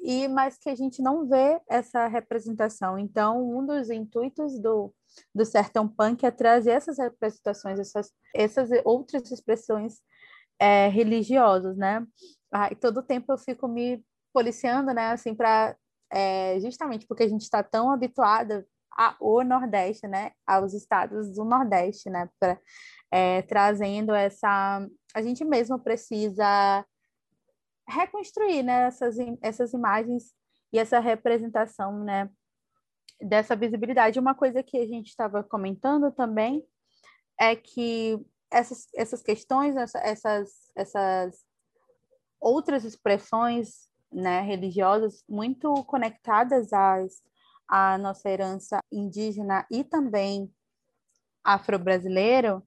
e 0.03 0.27
mas 0.27 0.57
que 0.57 0.69
a 0.69 0.75
gente 0.75 1.01
não 1.01 1.27
vê 1.27 1.59
essa 1.69 2.07
representação. 2.07 2.97
Então, 2.97 3.57
um 3.57 3.65
dos 3.65 3.89
intuitos 3.89 4.59
do, 4.59 4.93
do 5.33 5.45
Sertão 5.45 5.87
Punk 5.87 6.25
é 6.25 6.31
trazer 6.31 6.71
essas 6.71 6.97
representações, 6.97 7.79
essas, 7.79 8.11
essas 8.35 8.69
outras 8.83 9.31
expressões 9.31 10.01
é, 10.61 10.87
religiosos, 10.89 11.75
né? 11.75 12.05
Ah, 12.53 12.69
e 12.71 12.75
todo 12.75 13.01
tempo 13.01 13.33
eu 13.33 13.37
fico 13.37 13.67
me 13.67 14.03
policiando, 14.31 14.93
né? 14.93 15.07
Assim, 15.07 15.33
para 15.33 15.75
é, 16.11 16.59
justamente 16.59 17.07
porque 17.07 17.23
a 17.23 17.27
gente 17.27 17.41
está 17.41 17.63
tão 17.63 17.91
habituada 17.91 18.67
ao 18.95 19.43
Nordeste, 19.43 20.07
né? 20.07 20.31
Aos 20.45 20.73
estados 20.73 21.33
do 21.33 21.43
Nordeste, 21.43 22.09
né? 22.09 22.29
Pra, 22.39 22.59
é, 23.09 23.41
trazendo 23.41 24.13
essa, 24.13 24.87
a 25.15 25.21
gente 25.21 25.43
mesmo 25.43 25.79
precisa 25.79 26.85
reconstruir, 27.87 28.61
né? 28.63 28.87
Essas, 28.87 29.15
essas 29.41 29.73
imagens 29.73 30.33
e 30.71 30.77
essa 30.77 30.99
representação, 30.99 32.03
né? 32.03 32.29
dessa 33.21 33.55
visibilidade. 33.55 34.19
Uma 34.19 34.33
coisa 34.33 34.63
que 34.63 34.77
a 34.77 34.87
gente 34.87 35.09
estava 35.09 35.43
comentando 35.43 36.11
também 36.11 36.65
é 37.39 37.55
que 37.55 38.19
essas, 38.51 38.87
essas 38.95 39.21
questões, 39.21 39.75
essas, 39.95 40.71
essas 40.75 41.45
outras 42.39 42.83
expressões 42.83 43.89
né, 44.11 44.41
religiosas 44.41 45.23
muito 45.27 45.73
conectadas 45.85 46.73
às, 46.73 47.23
à 47.67 47.97
nossa 47.97 48.29
herança 48.29 48.79
indígena 48.91 49.65
e 49.71 49.83
também 49.83 50.51
afro-brasileiro, 51.43 52.61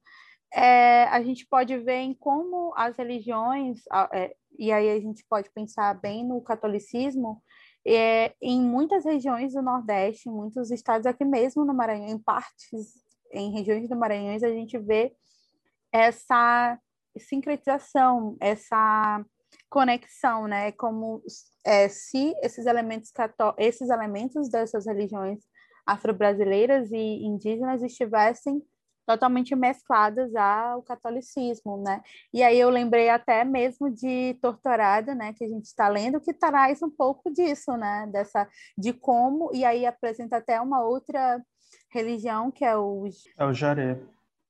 é, 0.53 1.05
a 1.05 1.23
gente 1.23 1.47
pode 1.47 1.77
ver 1.79 1.99
em 1.99 2.14
como 2.14 2.73
as 2.77 2.97
religiões, 2.97 3.83
é, 4.12 4.35
e 4.59 4.73
aí 4.73 4.88
a 4.90 5.01
gente 5.01 5.25
pode 5.29 5.51
pensar 5.51 6.01
bem 6.01 6.25
no 6.25 6.40
catolicismo, 6.40 7.42
é, 7.87 8.33
em 8.40 8.62
muitas 8.62 9.05
regiões 9.05 9.53
do 9.53 9.61
Nordeste, 9.61 10.29
em 10.29 10.33
muitos 10.33 10.70
estados 10.70 11.07
aqui 11.07 11.25
mesmo 11.25 11.64
no 11.64 11.75
Maranhão, 11.75 12.09
em 12.09 12.18
partes, 12.18 12.94
em 13.33 13.53
regiões 13.53 13.88
do 13.88 13.97
Maranhão, 13.97 14.35
a 14.35 14.38
gente 14.38 14.79
vê 14.79 15.12
essa 15.94 16.76
sincretização, 17.16 18.37
essa 18.40 19.24
conexão, 19.70 20.48
né? 20.48 20.72
Como 20.72 21.22
é, 21.64 21.88
se 21.88 22.35
esses 22.42 22.66
elementos 22.66 23.12
esses 23.57 23.88
elementos 23.88 24.48
dessas 24.48 24.87
religiões 24.87 25.38
afro-brasileiras 25.87 26.90
e 26.90 27.24
indígenas 27.24 27.80
estivessem 27.83 28.61
totalmente 29.07 29.54
mescladas 29.54 30.35
ao 30.35 30.83
catolicismo, 30.83 31.76
né? 31.76 32.02
E 32.33 32.42
aí 32.42 32.59
eu 32.59 32.70
lembrei 32.70 33.11
até 33.11 33.44
mesmo 33.44 33.88
de 33.88 34.35
Torturado, 34.40 35.14
né, 35.14 35.35
que 35.35 35.44
a 35.44 35.48
gente 35.48 35.66
está 35.66 35.88
lendo, 35.88 36.20
que 36.20 36.33
traz 36.33 36.83
um 36.83 36.90
pouco 36.90 37.30
disso, 37.30 37.76
né, 37.76 38.09
dessa 38.11 38.48
de 38.76 38.94
como 38.94 39.50
e 39.54 39.64
aí 39.64 39.85
apresenta 39.85 40.38
até 40.38 40.59
uma 40.59 40.83
outra 40.83 41.40
religião 41.92 42.50
que 42.50 42.64
é 42.64 42.76
o 42.76 43.04
é 43.38 43.44
o 43.44 43.52
Jaré. 43.52 44.00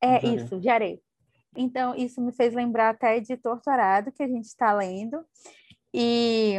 É 0.01 0.21
jaré. 0.21 0.29
isso, 0.29 0.63
Jaré. 0.63 0.99
Então 1.57 1.95
isso 1.95 2.21
me 2.21 2.33
fez 2.33 2.55
lembrar 2.55 2.91
até 2.91 3.21
de 3.21 3.37
Torturado 3.37 4.13
que 4.13 4.23
a 4.23 4.29
gente 4.29 4.47
está 4.47 4.73
lendo 4.73 5.25
e 5.93 6.59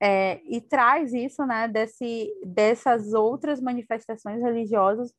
é, 0.00 0.40
e 0.44 0.60
traz 0.60 1.14
isso, 1.14 1.46
né, 1.46 1.66
desse, 1.66 2.30
dessas 2.44 3.14
outras 3.14 3.60
manifestações 3.60 4.42
religiosas 4.42 5.14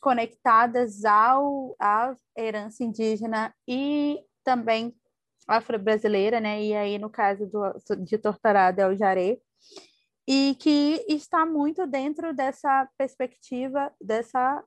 conectadas 0.00 1.04
ao, 1.04 1.76
à 1.78 2.14
herança 2.36 2.82
indígena 2.82 3.54
e 3.68 4.18
também 4.42 4.94
afro-brasileira, 5.46 6.40
né? 6.40 6.62
E 6.62 6.74
aí, 6.74 6.98
no 6.98 7.10
caso 7.10 7.46
do, 7.46 7.96
de 8.04 8.16
Torturado, 8.16 8.80
é 8.80 8.88
o 8.88 8.96
Jaré, 8.96 9.38
e 10.26 10.56
que 10.58 11.04
está 11.08 11.44
muito 11.44 11.86
dentro 11.86 12.32
dessa 12.32 12.88
perspectiva, 12.96 13.92
dessa 14.00 14.64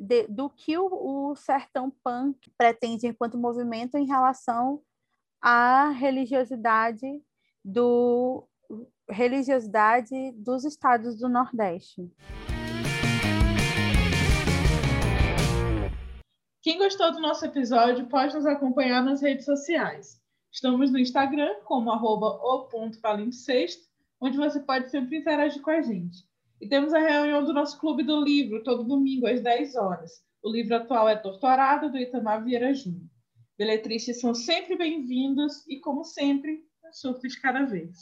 de, 0.00 0.26
do 0.28 0.48
que 0.50 0.76
o, 0.78 0.88
o 1.30 1.36
sertão 1.36 1.90
punk 2.02 2.50
pretende 2.56 3.06
enquanto 3.06 3.38
movimento 3.38 3.96
em 3.96 4.06
relação 4.06 4.82
à 5.40 5.90
religiosidade 5.90 7.22
do 7.64 8.46
religiosidade 9.10 10.32
dos 10.32 10.64
estados 10.64 11.16
do 11.18 11.28
Nordeste. 11.28 12.10
Quem 16.60 16.76
gostou 16.76 17.12
do 17.12 17.20
nosso 17.20 17.46
episódio 17.46 18.06
pode 18.08 18.34
nos 18.34 18.44
acompanhar 18.44 19.02
nas 19.02 19.22
redes 19.22 19.46
sociais. 19.46 20.20
Estamos 20.52 20.90
no 20.90 20.98
Instagram 20.98 21.54
como 21.64 21.90
arroba 21.90 22.38
onde 24.20 24.36
você 24.36 24.60
pode 24.60 24.90
sempre 24.90 25.18
interagir 25.18 25.62
com 25.62 25.70
a 25.70 25.80
gente. 25.80 26.28
E 26.60 26.68
temos 26.68 26.92
a 26.92 26.98
reunião 26.98 27.44
do 27.44 27.52
nosso 27.52 27.78
Clube 27.78 28.02
do 28.02 28.20
Livro, 28.20 28.64
todo 28.64 28.82
domingo 28.82 29.26
às 29.28 29.40
10 29.40 29.76
horas. 29.76 30.10
O 30.42 30.50
livro 30.50 30.74
atual 30.74 31.08
é 31.08 31.14
Torturado, 31.14 31.90
do 31.90 31.98
Itamar 31.98 32.44
Vieira 32.44 32.74
Júnior. 32.74 33.08
Beletristas 33.56 34.20
são 34.20 34.34
sempre 34.34 34.76
bem-vindos 34.76 35.64
e, 35.68 35.78
como 35.80 36.04
sempre, 36.04 36.64
um 36.84 36.92
surto 36.92 37.28
de 37.28 37.40
cada 37.40 37.64
vez. 37.64 37.96